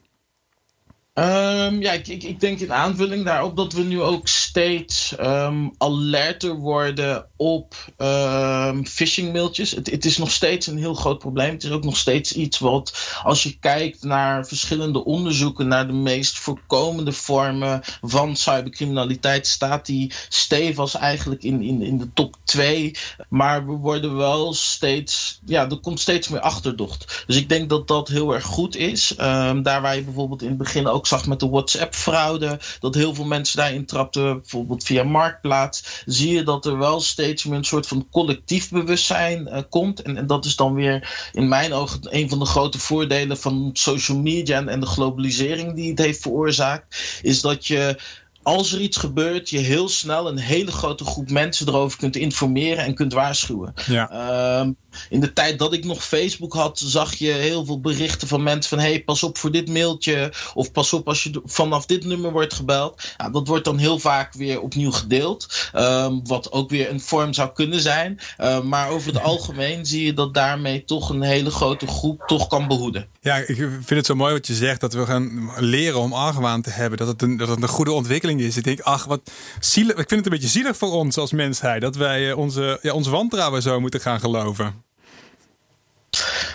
Um, 1.18 1.80
ja, 1.80 1.92
ik, 1.92 2.06
ik, 2.06 2.40
denk 2.40 2.60
in 2.60 2.72
aanvulling 2.72 3.24
daarop 3.24 3.56
dat 3.56 3.72
we 3.72 3.82
nu 3.82 4.02
ook 4.02 4.28
steeds 4.28 5.14
um, 5.20 5.74
alerter 5.78 6.54
worden 6.54 7.26
op 7.36 7.74
um, 7.98 8.86
phishing 8.86 9.32
mailtjes. 9.32 9.70
Het, 9.70 9.90
het, 9.90 10.04
is 10.04 10.18
nog 10.18 10.30
steeds 10.30 10.66
een 10.66 10.78
heel 10.78 10.94
groot 10.94 11.18
probleem. 11.18 11.52
Het 11.52 11.64
is 11.64 11.70
ook 11.70 11.84
nog 11.84 11.96
steeds 11.96 12.32
iets 12.32 12.58
wat, 12.58 13.18
als 13.22 13.42
je 13.42 13.58
kijkt 13.58 14.02
naar 14.02 14.46
verschillende 14.46 15.04
onderzoeken 15.04 15.68
naar 15.68 15.86
de 15.86 15.92
meest 15.92 16.38
voorkomende 16.38 17.12
vormen 17.12 17.80
van 18.00 18.36
cybercriminaliteit, 18.36 19.46
staat 19.46 19.86
die 19.86 20.12
stevig 20.28 20.94
eigenlijk 20.94 21.42
in, 21.42 21.62
in, 21.62 21.82
in 21.82 21.98
de 21.98 22.12
top 22.12 22.36
2. 22.44 22.96
Maar 23.28 23.66
we 23.66 23.72
worden 23.72 24.16
wel 24.16 24.54
steeds, 24.54 25.40
ja, 25.44 25.70
er 25.70 25.80
komt 25.80 26.00
steeds 26.00 26.28
meer 26.28 26.40
achterdocht. 26.40 27.24
Dus 27.26 27.36
ik 27.36 27.48
denk 27.48 27.68
dat 27.68 27.88
dat 27.88 28.08
heel 28.08 28.34
erg 28.34 28.44
goed 28.44 28.76
is. 28.76 29.14
daar 29.16 29.82
waar 29.82 29.96
je 29.96 30.02
bijvoorbeeld 30.02 30.42
in 30.42 30.48
het 30.48 30.58
begin 30.58 30.86
ook 30.86 31.02
zag 31.06 31.26
met 31.26 31.40
de 31.40 31.48
WhatsApp-fraude, 31.48 32.58
dat 32.80 32.94
heel 32.94 33.14
veel 33.14 33.24
mensen 33.24 33.56
daarin 33.56 33.86
trapten, 33.86 34.40
bijvoorbeeld 34.40 34.84
via 34.84 35.02
Marktplaats, 35.02 36.02
zie 36.06 36.34
je 36.34 36.42
dat 36.42 36.66
er 36.66 36.78
wel 36.78 37.00
steeds 37.00 37.44
meer 37.44 37.58
een 37.58 37.64
soort 37.64 37.86
van 37.86 38.08
collectief 38.10 38.70
bewustzijn 38.70 39.48
uh, 39.48 39.58
komt. 39.68 40.02
En, 40.02 40.26
dat 40.26 40.44
is 40.44 40.56
dan 40.56 40.74
weer 40.74 41.28
in 41.32 41.48
mijn 41.48 41.72
ogen 41.72 42.00
een 42.02 42.28
van 42.28 42.38
de 42.38 42.46
grote 42.46 42.78
voordelen 42.78 43.38
van 43.38 43.70
social 43.72 44.18
media 44.18 44.66
en 44.66 44.80
de 44.80 44.86
globalisering 44.86 45.74
die 45.74 45.90
het 45.90 45.98
heeft 45.98 46.22
veroorzaakt, 46.22 47.20
is 47.22 47.40
dat 47.40 47.66
je 47.66 47.96
als 48.44 48.72
er 48.72 48.80
iets 48.80 48.96
gebeurt, 48.96 49.50
je 49.50 49.58
heel 49.58 49.88
snel 49.88 50.28
een 50.28 50.38
hele 50.38 50.72
grote 50.72 51.04
groep 51.04 51.30
mensen 51.30 51.68
erover 51.68 51.98
kunt 51.98 52.16
informeren 52.16 52.84
en 52.84 52.94
kunt 52.94 53.12
waarschuwen. 53.12 53.74
Ja. 53.86 54.60
Um, 54.60 54.76
in 55.08 55.20
de 55.20 55.32
tijd 55.32 55.58
dat 55.58 55.72
ik 55.72 55.84
nog 55.84 56.04
Facebook 56.04 56.52
had, 56.52 56.78
zag 56.78 57.14
je 57.14 57.30
heel 57.30 57.64
veel 57.64 57.80
berichten 57.80 58.28
van 58.28 58.42
mensen 58.42 58.70
van 58.70 58.78
hey, 58.78 59.04
pas 59.04 59.22
op 59.22 59.38
voor 59.38 59.50
dit 59.50 59.68
mailtje. 59.68 60.32
Of 60.54 60.72
pas 60.72 60.92
op 60.92 61.08
als 61.08 61.22
je 61.22 61.40
vanaf 61.44 61.86
dit 61.86 62.04
nummer 62.04 62.32
wordt 62.32 62.54
gebeld. 62.54 63.14
Ja, 63.16 63.30
dat 63.30 63.48
wordt 63.48 63.64
dan 63.64 63.78
heel 63.78 63.98
vaak 63.98 64.32
weer 64.32 64.60
opnieuw 64.60 64.92
gedeeld. 64.92 65.70
Um, 65.74 66.26
wat 66.26 66.52
ook 66.52 66.70
weer 66.70 66.90
een 66.90 67.00
vorm 67.00 67.32
zou 67.32 67.52
kunnen 67.52 67.80
zijn. 67.80 68.18
Uh, 68.38 68.60
maar 68.60 68.90
over 68.90 69.12
het 69.12 69.22
algemeen 69.32 69.86
zie 69.86 70.04
je 70.04 70.14
dat 70.14 70.34
daarmee 70.34 70.84
toch 70.84 71.08
een 71.08 71.22
hele 71.22 71.50
grote 71.50 71.86
groep 71.86 72.22
toch 72.26 72.46
kan 72.46 72.68
behoeden. 72.68 73.08
Ja, 73.24 73.36
ik 73.36 73.56
vind 73.56 73.88
het 73.88 74.06
zo 74.06 74.14
mooi 74.14 74.32
wat 74.32 74.46
je 74.46 74.54
zegt. 74.54 74.80
Dat 74.80 74.92
we 74.92 75.06
gaan 75.06 75.50
leren 75.56 76.00
om 76.00 76.12
argwaan 76.12 76.62
te 76.62 76.70
hebben. 76.70 76.98
Dat 76.98 77.08
het 77.08 77.22
een, 77.22 77.36
dat 77.36 77.48
het 77.48 77.62
een 77.62 77.68
goede 77.68 77.92
ontwikkeling 77.92 78.40
is. 78.40 78.56
Ik 78.56 78.64
denk, 78.64 78.80
ach, 78.80 79.04
wat 79.04 79.30
zielig. 79.60 79.90
Ik 79.90 80.08
vind 80.08 80.10
het 80.10 80.24
een 80.24 80.40
beetje 80.40 80.58
zielig 80.58 80.76
voor 80.76 80.92
ons 80.92 81.16
als 81.16 81.32
mensheid. 81.32 81.80
Dat 81.80 81.96
wij 81.96 82.30
eh, 82.30 82.38
onze, 82.38 82.78
ja, 82.82 82.92
onze 82.92 83.10
wantrouwen 83.10 83.62
zo 83.62 83.80
moeten 83.80 84.00
gaan 84.00 84.20
geloven. 84.20 84.84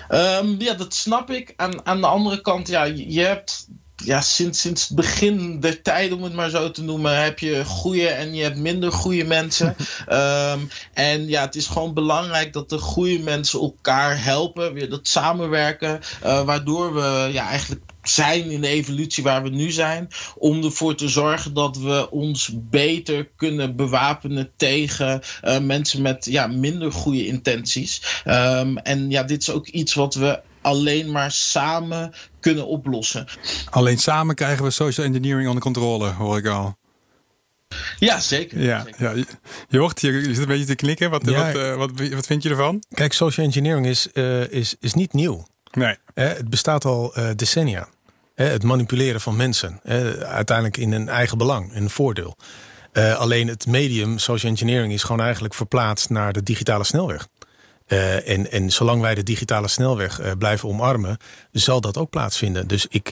Um, 0.09 0.55
ja, 0.59 0.73
dat 0.73 0.93
snap 0.93 1.29
ik. 1.29 1.53
Aan, 1.55 1.85
aan 1.85 2.01
de 2.01 2.07
andere 2.07 2.41
kant, 2.41 2.67
ja, 2.67 2.83
je 2.83 3.21
hebt 3.21 3.67
ja, 4.03 4.21
sinds, 4.21 4.61
sinds 4.61 4.87
het 4.87 4.95
begin 4.95 5.59
der 5.59 5.81
tijd, 5.81 6.11
om 6.11 6.23
het 6.23 6.33
maar 6.33 6.49
zo 6.49 6.71
te 6.71 6.83
noemen, 6.83 7.23
heb 7.23 7.39
je 7.39 7.65
goede 7.65 8.07
en 8.07 8.33
je 8.33 8.43
hebt 8.43 8.57
minder 8.57 8.91
goede 8.91 9.23
mensen. 9.23 9.75
um, 10.11 10.69
en 10.93 11.27
ja, 11.27 11.41
het 11.41 11.55
is 11.55 11.67
gewoon 11.67 11.93
belangrijk 11.93 12.53
dat 12.53 12.69
de 12.69 12.77
goede 12.77 13.19
mensen 13.19 13.59
elkaar 13.59 14.23
helpen, 14.23 14.73
weer 14.73 14.89
dat 14.89 15.07
samenwerken, 15.07 15.99
uh, 16.23 16.43
waardoor 16.43 16.93
we 16.93 17.29
ja, 17.31 17.47
eigenlijk 17.47 17.81
zijn 18.03 18.51
in 18.51 18.61
de 18.61 18.67
evolutie 18.67 19.23
waar 19.23 19.43
we 19.43 19.49
nu 19.49 19.71
zijn. 19.71 20.07
Om 20.35 20.63
ervoor 20.63 20.95
te 20.95 21.07
zorgen 21.07 21.53
dat 21.53 21.77
we 21.77 22.11
ons 22.11 22.51
beter 22.53 23.29
kunnen 23.35 23.75
bewapenen 23.75 24.51
tegen 24.55 25.21
uh, 25.43 25.59
mensen 25.59 26.01
met 26.01 26.25
ja, 26.25 26.47
minder 26.47 26.91
goede 26.91 27.25
intenties. 27.25 28.21
Um, 28.25 28.77
en 28.77 29.09
ja, 29.09 29.23
dit 29.23 29.41
is 29.41 29.49
ook 29.49 29.67
iets 29.67 29.93
wat 29.93 30.15
we 30.15 30.41
alleen 30.61 31.11
maar 31.11 31.31
samen 31.31 32.13
kunnen 32.39 32.67
oplossen. 32.67 33.27
Alleen 33.69 33.97
samen 33.97 34.35
krijgen 34.35 34.63
we 34.63 34.69
social 34.69 35.05
engineering 35.05 35.47
onder 35.47 35.63
controle, 35.63 36.09
hoor 36.09 36.37
ik 36.37 36.47
al. 36.47 36.77
Ja, 37.99 38.19
zeker. 38.19 38.61
Ja, 38.61 38.83
zeker. 38.83 39.17
ja. 39.17 39.23
Je, 39.67 39.77
hoort, 39.77 40.01
je, 40.01 40.11
je 40.11 40.23
zit 40.23 40.37
een 40.37 40.45
beetje 40.45 40.65
te 40.65 40.75
knikken. 40.75 41.09
Wat, 41.09 41.25
ja, 41.25 41.45
wat, 41.45 41.55
uh, 41.55 41.75
wat, 41.75 41.91
wat, 42.13 42.25
vind 42.25 42.43
je 42.43 42.49
ervan? 42.49 42.83
Kijk, 42.89 43.13
social 43.13 43.45
engineering 43.45 43.85
is, 43.85 44.07
uh, 44.13 44.51
is, 44.51 44.75
is 44.79 44.93
niet 44.93 45.13
nieuw. 45.13 45.47
Nee. 45.71 45.97
Het 46.13 46.49
bestaat 46.49 46.85
al 46.85 47.13
decennia. 47.35 47.87
het 48.35 48.63
manipuleren 48.63 49.21
van 49.21 49.35
mensen. 49.35 49.79
uiteindelijk 50.23 50.77
in 50.77 50.91
een 50.91 51.09
eigen 51.09 51.37
belang, 51.37 51.75
een 51.75 51.89
voordeel. 51.89 52.37
alleen 52.93 53.47
het 53.47 53.67
medium 53.67 54.17
social 54.17 54.51
engineering 54.51 54.93
is 54.93 55.03
gewoon 55.03 55.21
eigenlijk 55.21 55.53
verplaatst 55.53 56.09
naar 56.09 56.33
de 56.33 56.43
digitale 56.43 56.83
snelweg. 56.83 57.27
Uh, 57.89 58.29
en, 58.29 58.51
en 58.51 58.71
zolang 58.71 59.01
wij 59.01 59.15
de 59.15 59.23
digitale 59.23 59.67
snelweg 59.67 60.21
uh, 60.21 60.31
blijven 60.37 60.69
omarmen, 60.69 61.17
zal 61.51 61.81
dat 61.81 61.97
ook 61.97 62.09
plaatsvinden. 62.09 62.67
Dus 62.67 62.85
ik, 62.89 63.11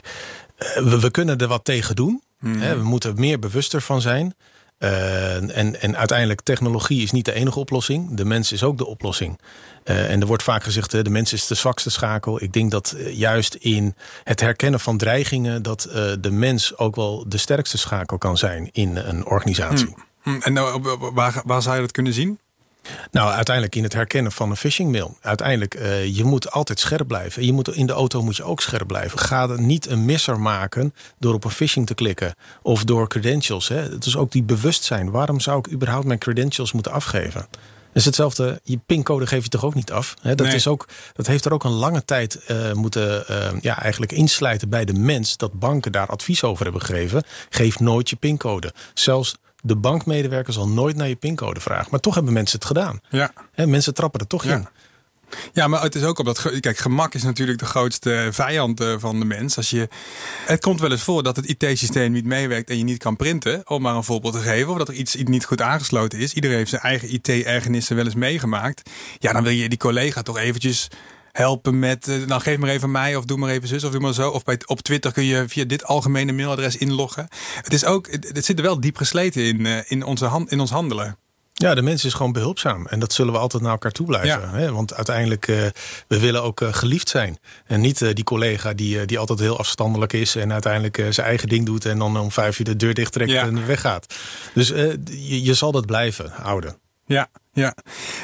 uh, 0.58 0.68
we, 0.68 1.00
we, 1.00 1.10
kunnen 1.10 1.38
er 1.38 1.48
wat 1.48 1.64
tegen 1.64 1.96
doen. 1.96 2.22
Mm. 2.40 2.60
Hè, 2.60 2.76
we 2.76 2.84
moeten 2.84 3.10
er 3.10 3.20
meer 3.20 3.38
bewuster 3.38 3.80
van 3.80 4.00
zijn. 4.00 4.34
en, 4.78 5.80
en 5.80 5.96
uiteindelijk, 5.96 6.40
technologie 6.40 7.02
is 7.02 7.10
niet 7.10 7.24
de 7.24 7.32
enige 7.32 7.58
oplossing. 7.58 8.16
De 8.16 8.24
mens 8.24 8.52
is 8.52 8.62
ook 8.62 8.78
de 8.78 8.86
oplossing. 8.86 9.38
en 9.84 10.20
er 10.20 10.26
wordt 10.26 10.42
vaak 10.42 10.62
gezegd, 10.62 10.90
de 10.90 11.10
mens 11.10 11.32
is 11.32 11.46
de 11.46 11.54
zwakste 11.54 11.90
schakel. 11.90 12.42
Ik 12.42 12.52
denk 12.52 12.70
dat 12.70 12.96
juist 13.10 13.54
in 13.54 13.94
het 14.24 14.40
herkennen 14.40 14.80
van 14.80 14.98
dreigingen... 14.98 15.62
dat 15.62 15.88
de 16.20 16.30
mens 16.30 16.76
ook 16.76 16.96
wel 16.96 17.24
de 17.28 17.38
sterkste 17.38 17.78
schakel 17.78 18.18
kan 18.18 18.36
zijn 18.36 18.68
in 18.72 18.96
een 18.96 19.26
organisatie. 19.26 19.94
Mm. 20.22 20.42
En 20.42 20.54
waar, 21.14 21.42
waar 21.44 21.62
zou 21.62 21.74
je 21.74 21.80
dat 21.80 21.92
kunnen 21.92 22.12
zien? 22.12 22.38
Nou, 23.10 23.32
uiteindelijk 23.32 23.76
in 23.76 23.82
het 23.82 23.92
herkennen 23.92 24.32
van 24.32 24.50
een 24.50 24.56
phishing 24.56 24.92
mail. 24.92 25.16
Uiteindelijk, 25.20 25.74
uh, 25.74 26.16
je 26.16 26.24
moet 26.24 26.50
altijd 26.50 26.80
scherp 26.80 27.06
blijven. 27.06 27.44
Je 27.44 27.52
moet, 27.52 27.74
in 27.74 27.86
de 27.86 27.92
auto 27.92 28.22
moet 28.22 28.36
je 28.36 28.44
ook 28.44 28.60
scherp 28.60 28.86
blijven. 28.86 29.18
Ga 29.18 29.48
er 29.48 29.60
niet 29.60 29.88
een 29.88 30.04
misser 30.04 30.40
maken 30.40 30.94
door 31.18 31.34
op 31.34 31.44
een 31.44 31.50
phishing 31.50 31.86
te 31.86 31.94
klikken. 31.94 32.34
Of 32.62 32.84
door 32.84 33.08
credentials. 33.08 33.68
Hè. 33.68 33.76
Het 33.76 34.04
is 34.04 34.16
ook 34.16 34.32
die 34.32 34.42
bewustzijn. 34.42 35.10
Waarom 35.10 35.40
zou 35.40 35.58
ik 35.58 35.72
überhaupt 35.72 36.06
mijn 36.06 36.18
credentials 36.18 36.72
moeten 36.72 36.92
afgeven? 36.92 37.46
Is 37.92 38.04
hetzelfde, 38.04 38.60
je 38.64 38.80
pincode 38.86 39.26
geef 39.26 39.42
je 39.42 39.48
toch 39.48 39.64
ook 39.64 39.74
niet 39.74 39.92
af. 39.92 40.14
Hè? 40.22 40.34
Dat, 40.34 40.46
nee. 40.46 40.56
is 40.56 40.66
ook, 40.66 40.88
dat 41.12 41.26
heeft 41.26 41.44
er 41.44 41.52
ook 41.52 41.64
een 41.64 41.70
lange 41.70 42.04
tijd 42.04 42.40
uh, 42.48 42.72
moeten 42.72 43.24
uh, 43.30 43.60
ja, 43.60 43.82
eigenlijk 43.82 44.12
insluiten 44.12 44.68
bij 44.68 44.84
de 44.84 44.92
mens... 44.92 45.36
dat 45.36 45.52
banken 45.52 45.92
daar 45.92 46.06
advies 46.06 46.42
over 46.42 46.64
hebben 46.64 46.82
gegeven. 46.82 47.22
Geef 47.48 47.80
nooit 47.80 48.10
je 48.10 48.16
pincode. 48.16 48.72
Zelfs 48.94 49.36
de 49.62 49.76
bankmedewerker 49.76 50.52
zal 50.52 50.68
nooit 50.68 50.96
naar 50.96 51.08
je 51.08 51.16
pincode 51.16 51.60
vragen. 51.60 51.88
Maar 51.90 52.00
toch 52.00 52.14
hebben 52.14 52.32
mensen 52.32 52.58
het 52.58 52.66
gedaan. 52.66 53.00
Ja. 53.10 53.32
Mensen 53.54 53.94
trappen 53.94 54.20
er 54.20 54.26
toch 54.26 54.44
ja. 54.44 54.54
in. 54.54 54.68
Ja, 55.52 55.68
maar 55.68 55.82
het 55.82 55.94
is 55.94 56.02
ook 56.02 56.18
op 56.18 56.24
dat. 56.24 56.60
Kijk, 56.60 56.78
gemak 56.78 57.14
is 57.14 57.22
natuurlijk 57.22 57.58
de 57.58 57.64
grootste 57.64 58.28
vijand 58.30 58.84
van 58.98 59.18
de 59.18 59.24
mens. 59.24 59.56
Als 59.56 59.70
je, 59.70 59.88
het 60.46 60.60
komt 60.60 60.80
wel 60.80 60.90
eens 60.90 61.02
voor 61.02 61.22
dat 61.22 61.36
het 61.36 61.46
IT-systeem 61.46 62.12
niet 62.12 62.24
meewerkt 62.24 62.70
en 62.70 62.78
je 62.78 62.84
niet 62.84 62.98
kan 62.98 63.16
printen, 63.16 63.62
om 63.70 63.82
maar 63.82 63.94
een 63.94 64.04
voorbeeld 64.04 64.34
te 64.34 64.40
geven, 64.40 64.72
of 64.72 64.78
dat 64.78 64.88
er 64.88 64.94
iets 64.94 65.14
niet 65.14 65.44
goed 65.44 65.60
aangesloten 65.60 66.18
is. 66.18 66.34
Iedereen 66.34 66.56
heeft 66.56 66.70
zijn 66.70 66.82
eigen 66.82 67.12
IT-ergernissen 67.12 67.96
wel 67.96 68.04
eens 68.04 68.14
meegemaakt. 68.14 68.90
Ja, 69.18 69.32
dan 69.32 69.42
wil 69.42 69.52
je 69.52 69.68
die 69.68 69.78
collega 69.78 70.22
toch 70.22 70.38
eventjes 70.38 70.88
helpen 71.38 71.78
met, 71.78 72.06
nou 72.26 72.40
geef 72.40 72.58
maar 72.58 72.70
even 72.70 72.90
mij 72.90 73.16
of 73.16 73.24
doe 73.24 73.38
maar 73.38 73.50
even 73.50 73.68
zus 73.68 73.84
of 73.84 73.90
doe 73.90 74.00
maar 74.00 74.14
zo. 74.14 74.30
Of 74.30 74.44
bij, 74.44 74.58
op 74.66 74.80
Twitter 74.80 75.12
kun 75.12 75.24
je 75.24 75.44
via 75.48 75.64
dit 75.64 75.84
algemene 75.84 76.32
mailadres 76.32 76.76
inloggen. 76.76 77.28
Het 77.62 77.72
is 77.72 77.84
ook, 77.84 78.10
het, 78.10 78.44
zit 78.44 78.58
er 78.58 78.64
wel 78.64 78.80
diep 78.80 78.96
gesleten 78.96 79.42
in, 79.42 79.88
in, 79.88 80.02
onze 80.02 80.24
hand, 80.24 80.50
in 80.50 80.60
ons 80.60 80.70
handelen. 80.70 81.16
Ja, 81.52 81.74
de 81.74 81.82
mens 81.82 82.04
is 82.04 82.14
gewoon 82.14 82.32
behulpzaam. 82.32 82.86
En 82.86 82.98
dat 82.98 83.12
zullen 83.12 83.32
we 83.32 83.38
altijd 83.38 83.62
naar 83.62 83.72
elkaar 83.72 83.92
toe 83.92 84.06
blijven. 84.06 84.40
Ja. 84.40 84.50
Hè? 84.50 84.72
Want 84.72 84.94
uiteindelijk, 84.94 85.46
uh, 85.46 85.66
we 86.08 86.18
willen 86.18 86.42
ook 86.42 86.60
uh, 86.60 86.72
geliefd 86.72 87.08
zijn. 87.08 87.38
En 87.66 87.80
niet 87.80 88.00
uh, 88.00 88.14
die 88.14 88.24
collega 88.24 88.72
die, 88.72 89.06
die 89.06 89.18
altijd 89.18 89.38
heel 89.38 89.58
afstandelijk 89.58 90.12
is... 90.12 90.36
en 90.36 90.52
uiteindelijk 90.52 90.96
zijn 91.10 91.26
eigen 91.26 91.48
ding 91.48 91.66
doet... 91.66 91.84
en 91.84 91.98
dan 91.98 92.18
om 92.18 92.30
vijf 92.30 92.58
uur 92.58 92.64
de 92.64 92.76
deur 92.76 92.94
dicht 92.94 93.12
trekt 93.12 93.30
ja. 93.30 93.42
en 93.42 93.66
weggaat. 93.66 94.14
Dus 94.54 94.68
je, 94.68 95.42
je 95.42 95.54
zal 95.54 95.72
dat 95.72 95.86
blijven 95.86 96.30
houden. 96.30 96.78
Ja, 97.06 97.28
ja. 97.58 97.74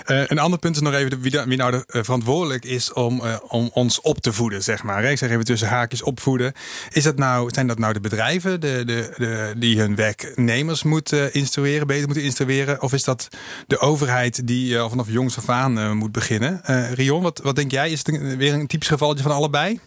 Uh, 0.07 0.23
een 0.27 0.39
ander 0.39 0.59
punt 0.59 0.77
is 0.77 0.83
nog 0.83 0.95
even 0.95 1.21
wie, 1.21 1.57
nou 1.57 1.71
de, 1.71 1.85
uh, 1.93 2.03
verantwoordelijk 2.03 2.65
is 2.65 2.93
om, 2.93 3.21
uh, 3.21 3.37
om 3.49 3.71
ons 3.73 4.01
op 4.01 4.19
te 4.19 4.33
voeden, 4.33 4.63
zeg 4.63 4.83
maar. 4.83 5.05
Ik 5.05 5.19
zeg 5.19 5.31
even 5.31 5.45
tussen 5.45 5.69
haakjes 5.69 6.03
opvoeden. 6.03 6.53
Is 6.93 7.03
dat 7.03 7.17
nou, 7.17 7.51
zijn 7.51 7.67
dat 7.67 7.79
nou 7.79 7.93
de 7.93 8.01
bedrijven 8.01 8.61
de, 8.61 8.83
de, 8.85 9.15
de, 9.17 9.55
die 9.57 9.79
hun 9.79 9.95
werknemers 9.95 10.83
moeten 10.83 11.33
instrueren, 11.33 11.87
beter 11.87 12.07
moeten 12.07 12.25
instrueren? 12.25 12.83
Of 12.83 12.93
is 12.93 13.05
dat 13.05 13.29
de 13.67 13.79
overheid 13.79 14.47
die 14.47 14.79
vanaf 14.79 15.09
jongs 15.09 15.39
af 15.39 15.49
aan 15.49 15.97
moet 15.97 16.13
beginnen? 16.13 16.61
Rion, 16.95 17.23
wat, 17.23 17.41
wat 17.43 17.57
denk 17.57 17.71
jij? 17.71 17.91
Is 17.91 17.99
het 17.99 18.37
weer 18.37 18.53
een 18.53 18.67
typisch 18.67 18.89
gevalletje 18.89 19.23
van 19.23 19.33
allebei? 19.33 19.81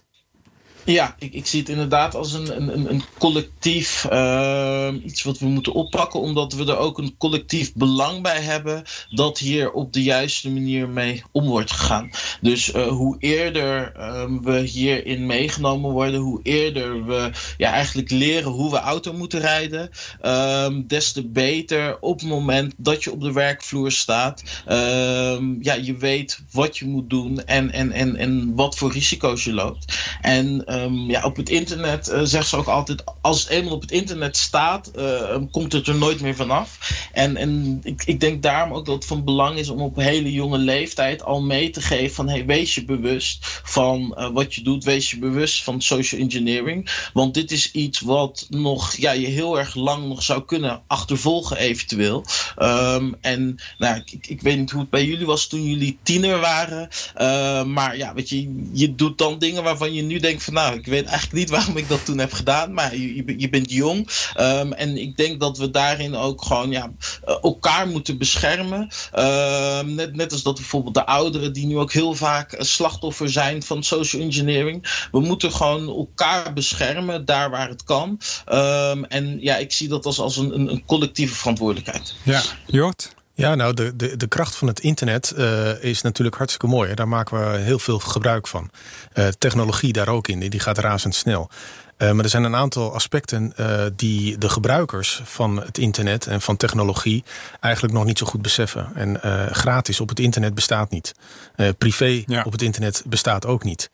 Ja, 0.87 1.15
ik, 1.19 1.33
ik 1.33 1.45
zie 1.45 1.59
het 1.59 1.69
inderdaad 1.69 2.15
als 2.15 2.33
een, 2.33 2.57
een, 2.57 2.89
een 2.89 3.03
collectief 3.17 4.07
uh, 4.11 4.89
iets 5.03 5.23
wat 5.23 5.39
we 5.39 5.45
moeten 5.45 5.73
oppakken, 5.73 6.19
omdat 6.19 6.53
we 6.53 6.65
er 6.65 6.77
ook 6.77 6.97
een 6.97 7.15
collectief 7.17 7.73
belang 7.73 8.21
bij 8.21 8.41
hebben 8.41 8.83
dat 9.09 9.37
hier 9.37 9.71
op 9.71 9.93
de 9.93 10.03
juiste 10.03 10.49
manier 10.49 10.89
mee 10.89 11.23
om 11.31 11.45
wordt 11.45 11.71
gegaan. 11.71 12.09
Dus 12.41 12.73
uh, 12.73 12.87
hoe 12.87 13.15
eerder 13.19 13.93
um, 13.99 14.43
we 14.43 14.59
hierin 14.59 15.25
meegenomen 15.25 15.91
worden, 15.91 16.19
hoe 16.19 16.39
eerder 16.43 17.05
we 17.05 17.31
ja, 17.57 17.71
eigenlijk 17.71 18.09
leren 18.09 18.51
hoe 18.51 18.71
we 18.71 18.77
auto 18.77 19.13
moeten 19.13 19.39
rijden, 19.39 19.89
um, 20.25 20.87
des 20.87 21.11
te 21.11 21.27
beter 21.27 21.97
op 21.99 22.19
het 22.19 22.29
moment 22.29 22.73
dat 22.77 23.03
je 23.03 23.11
op 23.11 23.21
de 23.21 23.31
werkvloer 23.31 23.91
staat. 23.91 24.43
Ja, 25.61 25.73
je 25.73 25.95
weet 25.99 26.39
wat 26.51 26.77
je 26.77 26.85
moet 26.85 27.09
doen 27.09 27.45
en, 27.45 27.71
en, 27.71 27.91
en, 27.91 28.15
en 28.15 28.55
wat 28.55 28.77
voor 28.77 28.91
risico's 28.91 29.43
je 29.43 29.53
loopt. 29.53 29.97
En 30.21 30.75
Um, 30.83 31.09
ja, 31.09 31.23
op 31.23 31.35
het 31.35 31.49
internet 31.49 32.09
uh, 32.09 32.19
zegt 32.23 32.47
ze 32.47 32.55
ook 32.55 32.67
altijd: 32.67 33.03
als 33.21 33.41
het 33.41 33.49
eenmaal 33.49 33.73
op 33.73 33.81
het 33.81 33.91
internet 33.91 34.37
staat, 34.37 34.91
uh, 34.97 35.37
komt 35.51 35.73
het 35.73 35.87
er 35.87 35.95
nooit 35.95 36.21
meer 36.21 36.35
vanaf. 36.35 36.91
En, 37.13 37.37
en 37.37 37.79
ik, 37.83 38.03
ik 38.05 38.19
denk 38.19 38.43
daarom 38.43 38.73
ook 38.73 38.85
dat 38.85 38.95
het 38.95 39.05
van 39.05 39.23
belang 39.23 39.57
is 39.57 39.69
om 39.69 39.81
op 39.81 39.95
hele 39.95 40.31
jonge 40.31 40.57
leeftijd 40.57 41.23
al 41.23 41.41
mee 41.41 41.69
te 41.69 41.81
geven: 41.81 42.15
van 42.15 42.29
hey, 42.29 42.45
wees 42.45 42.75
je 42.75 42.85
bewust 42.85 43.61
van 43.63 44.15
uh, 44.17 44.29
wat 44.29 44.55
je 44.55 44.61
doet, 44.61 44.83
wees 44.83 45.11
je 45.11 45.19
bewust 45.19 45.63
van 45.63 45.81
social 45.81 46.21
engineering. 46.21 47.09
Want 47.13 47.33
dit 47.33 47.51
is 47.51 47.71
iets 47.71 47.99
wat 47.99 48.45
nog 48.49 48.95
ja, 48.95 49.11
je 49.11 49.27
heel 49.27 49.59
erg 49.59 49.75
lang 49.75 50.07
nog 50.07 50.23
zou 50.23 50.43
kunnen 50.45 50.81
achtervolgen, 50.87 51.57
eventueel. 51.57 52.25
Um, 52.57 53.15
en 53.21 53.59
nou, 53.77 54.01
ik, 54.05 54.27
ik 54.27 54.41
weet 54.41 54.57
niet 54.57 54.71
hoe 54.71 54.81
het 54.81 54.89
bij 54.89 55.05
jullie 55.05 55.25
was 55.25 55.47
toen 55.47 55.63
jullie 55.63 55.99
tiener 56.03 56.39
waren. 56.39 56.89
maar 57.73 57.97
ja, 57.97 58.13
weet 58.13 58.29
je, 58.29 58.67
je 58.73 58.95
doet 58.95 59.17
dan 59.17 59.39
dingen 59.39 59.63
waarvan 59.63 59.93
je 59.93 60.01
nu 60.01 60.19
denkt: 60.19 60.43
van 60.43 60.53
nou 60.53 60.66
ik 60.73 60.85
weet 60.85 61.05
eigenlijk 61.05 61.33
niet 61.33 61.49
waarom 61.49 61.77
ik 61.77 61.89
dat 61.89 62.05
toen 62.05 62.17
heb 62.17 62.33
gedaan, 62.33 62.73
maar 62.73 62.95
je, 62.95 63.33
je 63.37 63.49
bent 63.49 63.71
jong. 63.71 64.09
Um, 64.39 64.73
en 64.73 64.97
ik 64.97 65.17
denk 65.17 65.39
dat 65.39 65.57
we 65.57 65.71
daarin 65.71 66.15
ook 66.15 66.43
gewoon 66.43 66.71
ja, 66.71 66.91
elkaar 67.41 67.87
moeten 67.87 68.17
beschermen. 68.17 68.89
Um, 69.15 69.95
net, 69.95 70.15
net 70.15 70.31
als 70.31 70.43
dat 70.43 70.55
bijvoorbeeld 70.55 70.93
de 70.93 71.05
ouderen, 71.05 71.53
die 71.53 71.65
nu 71.65 71.77
ook 71.77 71.93
heel 71.93 72.15
vaak 72.15 72.55
slachtoffer 72.57 73.29
zijn 73.29 73.63
van 73.63 73.83
social 73.83 74.21
engineering. 74.21 75.07
We 75.11 75.19
moeten 75.19 75.51
gewoon 75.51 75.87
elkaar 75.87 76.53
beschermen, 76.53 77.25
daar 77.25 77.49
waar 77.49 77.69
het 77.69 77.83
kan. 77.83 78.19
Um, 78.51 79.05
en 79.05 79.37
ja, 79.41 79.57
ik 79.57 79.71
zie 79.71 79.87
dat 79.87 80.05
als, 80.05 80.19
als 80.19 80.37
een, 80.37 80.69
een 80.69 80.85
collectieve 80.85 81.35
verantwoordelijkheid. 81.35 82.15
Ja, 82.23 82.41
Jort? 82.65 83.15
Ja, 83.37 83.55
nou, 83.55 83.73
de, 83.73 83.95
de, 83.95 84.17
de 84.17 84.27
kracht 84.27 84.55
van 84.55 84.67
het 84.67 84.79
internet 84.79 85.33
uh, 85.37 85.83
is 85.83 86.01
natuurlijk 86.01 86.37
hartstikke 86.37 86.67
mooi. 86.67 86.89
Hè? 86.89 86.95
Daar 86.95 87.07
maken 87.07 87.51
we 87.51 87.57
heel 87.57 87.79
veel 87.79 87.99
gebruik 87.99 88.47
van. 88.47 88.69
Uh, 89.13 89.27
technologie 89.27 89.93
daar 89.93 90.07
ook 90.07 90.27
in, 90.27 90.39
die 90.39 90.59
gaat 90.59 90.77
razendsnel. 90.77 91.49
maar 91.97 92.17
er 92.17 92.29
zijn 92.29 92.43
een 92.43 92.55
aantal 92.55 92.93
aspecten 92.93 93.53
die 93.95 94.37
de 94.37 94.49
gebruikers 94.49 95.21
van 95.23 95.61
het 95.61 95.77
internet 95.77 96.27
en 96.27 96.41
van 96.41 96.57
technologie 96.57 97.23
eigenlijk 97.59 97.93
nog 97.93 98.05
niet 98.05 98.17
zo 98.17 98.25
goed 98.25 98.41
beseffen. 98.41 98.91
En 98.95 99.19
gratis 99.51 99.99
op 99.99 100.09
het 100.09 100.19
internet 100.19 100.53
bestaat 100.53 100.91
niet. 100.91 101.13
privé 101.77 102.23
op 102.43 102.51
het 102.51 102.61
internet 102.61 103.03
bestaat 103.05 103.45
ook 103.45 103.63
niet. 103.63 103.89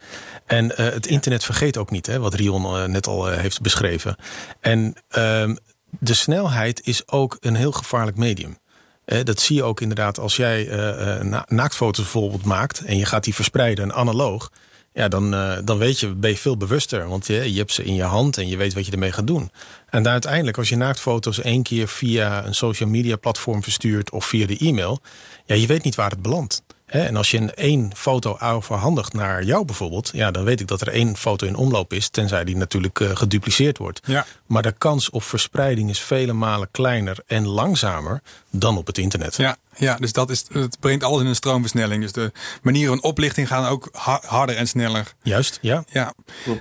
En 0.45 0.71
het 0.75 1.07
internet 1.07 1.43
vergeet 1.43 1.77
ook 1.77 1.91
niet, 1.91 2.05
hè, 2.05 2.19
wat 2.19 2.33
Rion 2.33 2.91
net 2.91 3.07
al 3.07 3.27
heeft 3.27 3.61
beschreven. 3.61 4.15
En 4.59 4.93
ehm, 5.09 5.55
de 5.99 6.13
snelheid 6.13 6.81
is 6.85 7.07
ook 7.07 7.37
een 7.39 7.55
heel 7.55 7.71
gevaarlijk 7.71 8.17
medium. 8.17 8.57
Dat 9.05 9.39
zie 9.39 9.55
je 9.55 9.63
ook 9.63 9.81
inderdaad 9.81 10.19
als 10.19 10.35
jij 10.35 10.67
uh, 10.67 11.41
naaktfoto's 11.47 12.03
bijvoorbeeld 12.03 12.45
maakt 12.45 12.83
en 12.83 12.97
je 12.97 13.05
gaat 13.05 13.23
die 13.23 13.35
verspreiden 13.35 13.93
analoog. 13.93 14.51
Ja, 14.93 15.07
dan, 15.07 15.33
uh, 15.33 15.57
dan 15.63 15.77
weet 15.77 15.99
je, 15.99 16.07
ben 16.07 16.29
je 16.29 16.37
veel 16.37 16.57
bewuster. 16.57 17.07
Want 17.07 17.27
je, 17.27 17.53
je 17.53 17.57
hebt 17.57 17.71
ze 17.71 17.83
in 17.83 17.95
je 17.95 18.03
hand 18.03 18.37
en 18.37 18.47
je 18.47 18.57
weet 18.57 18.73
wat 18.73 18.85
je 18.85 18.91
ermee 18.91 19.11
gaat 19.11 19.27
doen. 19.27 19.51
En 19.89 20.07
uiteindelijk, 20.07 20.57
als 20.57 20.69
je 20.69 20.75
naaktfoto's 20.75 21.41
één 21.41 21.63
keer 21.63 21.87
via 21.87 22.45
een 22.45 22.55
social 22.55 22.89
media 22.89 23.15
platform 23.15 23.63
verstuurt 23.63 24.11
of 24.11 24.25
via 24.25 24.47
de 24.47 24.57
e-mail, 24.57 24.99
ja, 25.45 25.55
je 25.55 25.67
weet 25.67 25.83
niet 25.83 25.95
waar 25.95 26.09
het 26.09 26.21
belandt. 26.21 26.63
En 27.01 27.15
als 27.15 27.31
je 27.31 27.37
een 27.37 27.53
één 27.53 27.91
foto 27.95 28.37
overhandigt 28.39 29.13
naar 29.13 29.43
jou 29.43 29.65
bijvoorbeeld, 29.65 30.11
ja, 30.13 30.31
dan 30.31 30.43
weet 30.43 30.59
ik 30.59 30.67
dat 30.67 30.81
er 30.81 30.87
één 30.87 31.17
foto 31.17 31.47
in 31.47 31.55
omloop 31.55 31.93
is, 31.93 32.09
tenzij 32.09 32.43
die 32.43 32.57
natuurlijk 32.57 32.99
uh, 32.99 33.15
gedupliceerd 33.15 33.77
wordt. 33.77 33.99
Ja. 34.05 34.25
Maar 34.45 34.61
de 34.61 34.73
kans 34.77 35.09
op 35.09 35.23
verspreiding 35.23 35.89
is 35.89 36.01
vele 36.01 36.33
malen 36.33 36.67
kleiner 36.71 37.17
en 37.27 37.47
langzamer 37.47 38.21
dan 38.49 38.77
op 38.77 38.87
het 38.87 38.97
internet. 38.97 39.35
Ja, 39.35 39.57
ja, 39.75 39.95
dus 39.95 40.13
dat 40.13 40.29
is, 40.29 40.45
het 40.51 40.79
brengt 40.79 41.03
alles 41.03 41.21
in 41.21 41.27
een 41.27 41.35
stroomversnelling. 41.35 42.01
Dus 42.01 42.11
de 42.11 42.31
manieren 42.61 42.93
van 42.93 43.03
oplichting 43.03 43.47
gaan 43.47 43.65
ook 43.65 43.89
harder 44.21 44.55
en 44.55 44.67
sneller. 44.67 45.13
Juist, 45.23 45.59
ja. 45.61 45.83
ja. 45.87 46.13
Uh, 46.45 46.57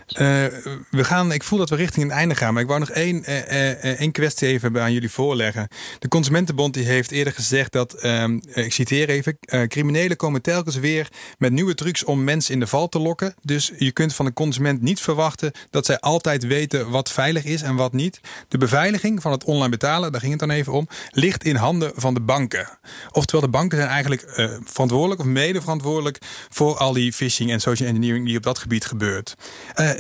we 0.90 1.04
gaan, 1.04 1.32
ik 1.32 1.42
voel 1.42 1.58
dat 1.58 1.70
we 1.70 1.76
richting 1.76 2.06
het 2.06 2.14
einde 2.14 2.34
gaan. 2.34 2.52
Maar 2.52 2.62
ik 2.62 2.68
wou 2.68 2.80
nog 2.80 2.90
één, 2.90 3.30
uh, 3.30 4.00
één 4.00 4.12
kwestie 4.12 4.48
even 4.48 4.82
aan 4.82 4.92
jullie 4.92 5.10
voorleggen. 5.10 5.68
De 5.98 6.08
Consumentenbond 6.08 6.74
die 6.74 6.84
heeft 6.84 7.10
eerder 7.10 7.32
gezegd 7.32 7.72
dat, 7.72 7.92
ehm, 7.92 8.40
ik 8.52 8.72
citeer 8.72 9.08
even, 9.08 9.38
criminelen 9.68 10.16
komen 10.16 10.42
telkens 10.42 10.76
weer 10.76 11.08
met 11.38 11.52
nieuwe 11.52 11.74
trucs 11.74 12.04
om 12.04 12.24
mensen 12.24 12.54
in 12.54 12.60
de 12.60 12.66
val 12.66 12.88
te 12.88 12.98
lokken. 12.98 13.34
Dus 13.42 13.72
je 13.78 13.92
kunt 13.92 14.14
van 14.14 14.24
de 14.24 14.32
consument 14.32 14.82
niet 14.82 15.00
verwachten 15.00 15.52
dat 15.70 15.86
zij 15.86 16.00
altijd 16.00 16.46
weten 16.46 16.90
wat 16.90 17.10
veilig 17.10 17.44
is 17.44 17.62
en 17.62 17.76
wat 17.76 17.92
niet. 17.92 18.20
De 18.48 18.58
beveiliging 18.58 19.22
van 19.22 19.32
het 19.32 19.44
online 19.44 19.68
betalen, 19.68 20.12
daar 20.12 20.20
ging 20.20 20.32
het 20.32 20.40
dan 20.40 20.50
even 20.50 20.72
om, 20.72 20.88
ligt 21.10 21.44
in 21.44 21.56
handen 21.56 21.92
van 21.94 22.14
de 22.14 22.20
banken. 22.20 22.68
Oftewel, 23.10 23.40
de 23.40 23.48
banken 23.48 23.78
zijn 23.78 23.90
eigenlijk 23.90 24.34
uh, 24.36 24.50
verantwoordelijk 24.64 25.20
of 25.20 25.26
mede 25.26 25.60
verantwoordelijk 25.60 26.18
voor 26.50 26.76
al 26.76 26.92
die 26.92 27.12
phishing 27.12 27.50
en 27.50 27.60
social 27.60 27.88
engineering 27.88 28.26
die 28.26 28.36
op 28.36 28.42
dat 28.42 28.58
gebied 28.58 28.84
gebeurt. 28.84 29.34
Uh, 29.76 29.90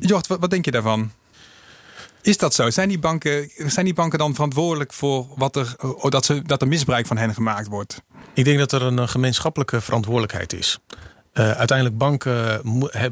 Jort, 0.00 0.26
wat, 0.26 0.40
wat 0.40 0.50
denk 0.50 0.64
je 0.64 0.70
daarvan? 0.70 1.10
Is 2.22 2.36
dat 2.36 2.54
zo? 2.54 2.70
Zijn 2.70 2.88
die 2.88 2.98
banken, 2.98 3.50
zijn 3.66 3.84
die 3.84 3.94
banken 3.94 4.18
dan 4.18 4.34
verantwoordelijk 4.34 4.92
voor 4.92 5.26
wat 5.36 5.56
er, 5.56 5.74
oh, 5.78 6.10
dat, 6.10 6.24
ze, 6.24 6.42
dat 6.42 6.62
er 6.62 6.68
misbruik 6.68 7.06
van 7.06 7.16
hen 7.16 7.34
gemaakt 7.34 7.68
wordt? 7.68 8.02
Ik 8.34 8.44
denk 8.44 8.58
dat 8.58 8.72
er 8.72 8.82
een 8.82 9.08
gemeenschappelijke 9.08 9.80
verantwoordelijkheid 9.80 10.52
is. 10.52 10.78
Uh, 11.34 11.50
uiteindelijk 11.50 11.98
banken 11.98 12.62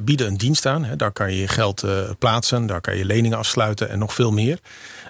bieden 0.00 0.26
een 0.26 0.37
dienst 0.37 0.66
aan. 0.66 0.85
Hè. 0.85 0.96
Daar 0.96 1.12
kan 1.12 1.35
je 1.35 1.48
geld 1.48 1.85
uh, 1.85 1.98
plaatsen, 2.18 2.66
daar 2.66 2.80
kan 2.80 2.96
je 2.96 3.04
leningen 3.04 3.38
afsluiten 3.38 3.88
en 3.88 3.98
nog 3.98 4.14
veel 4.14 4.32
meer. 4.32 4.58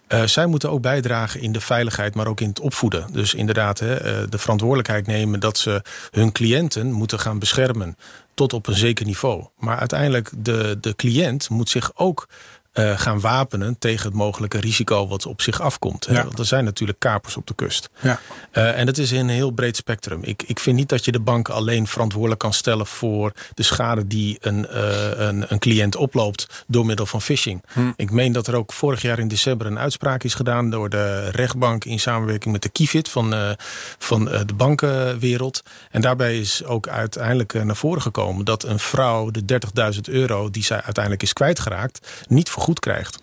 Uh, 0.09 0.23
zij 0.23 0.47
moeten 0.47 0.71
ook 0.71 0.83
bijdragen 0.83 1.41
in 1.41 1.53
de 1.53 1.61
veiligheid, 1.61 2.15
maar 2.15 2.27
ook 2.27 2.41
in 2.41 2.49
het 2.49 2.61
opvoeden. 2.61 3.07
Dus 3.13 3.35
inderdaad 3.35 3.79
hè, 3.79 4.29
de 4.29 4.39
verantwoordelijkheid 4.39 5.07
nemen 5.07 5.41
dat 5.41 5.59
ze 5.59 5.83
hun 6.11 6.33
cliënten 6.33 6.93
moeten 6.93 7.19
gaan 7.19 7.39
beschermen 7.39 7.97
tot 8.35 8.53
op 8.53 8.67
een 8.67 8.77
zeker 8.77 9.07
niveau. 9.07 9.47
Maar 9.59 9.79
uiteindelijk 9.79 10.31
de, 10.37 10.79
de 10.81 10.95
cliënt 10.97 11.49
moet 11.49 11.69
zich 11.69 11.91
ook 11.95 12.29
uh, 12.75 12.99
gaan 12.99 13.21
wapenen 13.21 13.79
tegen 13.79 14.07
het 14.07 14.15
mogelijke 14.15 14.61
risico 14.61 15.09
wat 15.09 15.27
op 15.27 15.41
zich 15.41 15.61
afkomt. 15.61 16.07
Ja. 16.11 16.25
Want 16.25 16.39
er 16.39 16.45
zijn 16.45 16.65
natuurlijk 16.65 16.99
kapers 16.99 17.37
op 17.37 17.47
de 17.47 17.55
kust. 17.55 17.91
Ja. 18.01 18.21
Uh, 18.53 18.79
en 18.79 18.87
dat 18.87 18.99
is 18.99 19.13
in 19.13 19.21
een 19.21 19.29
heel 19.29 19.51
breed 19.51 19.77
spectrum. 19.77 20.21
Ik, 20.23 20.43
ik 20.47 20.59
vind 20.59 20.77
niet 20.77 20.89
dat 20.89 21.05
je 21.05 21.13
de 21.13 21.21
bank 21.21 21.49
alleen 21.49 21.87
verantwoordelijk 21.87 22.41
kan 22.41 22.53
stellen 22.53 22.87
voor 22.87 23.33
de 23.55 23.63
schade 23.63 24.07
die 24.07 24.39
een, 24.41 24.67
uh, 24.71 25.11
een, 25.11 25.45
een, 25.49 25.59
cliënt 25.59 25.97
oploopt 25.97 26.65
door 26.67 26.87
middel 26.87 27.07
van 27.07 27.23
phishing. 27.23 27.63
Hm. 27.73 27.93
Ik 27.97 28.11
meen 28.11 28.33
dat 28.33 28.47
er 28.47 28.55
ook 28.55 28.73
vorig 28.73 29.03
jaar 29.03 29.19
in 29.19 29.29
december 29.29 29.67
een 29.67 29.79
uitspraak 29.79 30.23
is 30.23 30.35
gedaan 30.35 30.71
door 30.71 30.89
de 30.89 31.31
rechtbank 31.31 31.85
in 31.85 32.01
samenwerking 32.01 32.53
met 32.53 32.63
de 32.63 32.69
Kifit 32.69 33.09
van, 33.09 33.57
van 33.99 34.25
de 34.25 34.55
bankenwereld. 34.57 35.63
En 35.91 36.01
daarbij 36.01 36.39
is 36.39 36.65
ook 36.65 36.89
uiteindelijk 36.89 37.65
naar 37.65 37.77
voren 37.77 38.03
gekomen 38.03 38.45
dat 38.45 38.65
een 38.65 38.79
vrouw 38.79 39.31
de 39.31 39.61
30.000 39.95 40.01
euro 40.03 40.51
die 40.51 40.65
zij 40.65 40.83
uiteindelijk 40.83 41.23
is 41.23 41.33
kwijtgeraakt 41.33 42.27
niet 42.29 42.51
voor 42.51 42.62
goed 42.63 42.81
krijgt. 42.81 43.19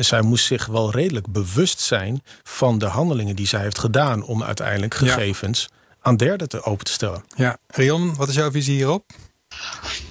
zij 0.00 0.22
moest 0.22 0.44
zich 0.44 0.66
wel 0.66 0.90
redelijk 0.90 1.26
bewust 1.32 1.80
zijn 1.80 2.22
van 2.42 2.78
de 2.78 2.86
handelingen 2.86 3.36
die 3.36 3.46
zij 3.46 3.60
heeft 3.60 3.78
gedaan 3.78 4.22
om 4.22 4.42
uiteindelijk 4.42 4.94
gegevens 4.94 5.68
aan 6.00 6.16
derden 6.16 6.48
te 6.48 6.62
open 6.62 6.84
te 6.84 6.92
stellen. 6.92 7.24
Ja, 7.36 7.58
Rion, 7.66 8.16
wat 8.16 8.28
is 8.28 8.34
jouw 8.34 8.50
visie 8.50 8.74
hierop? 8.74 9.04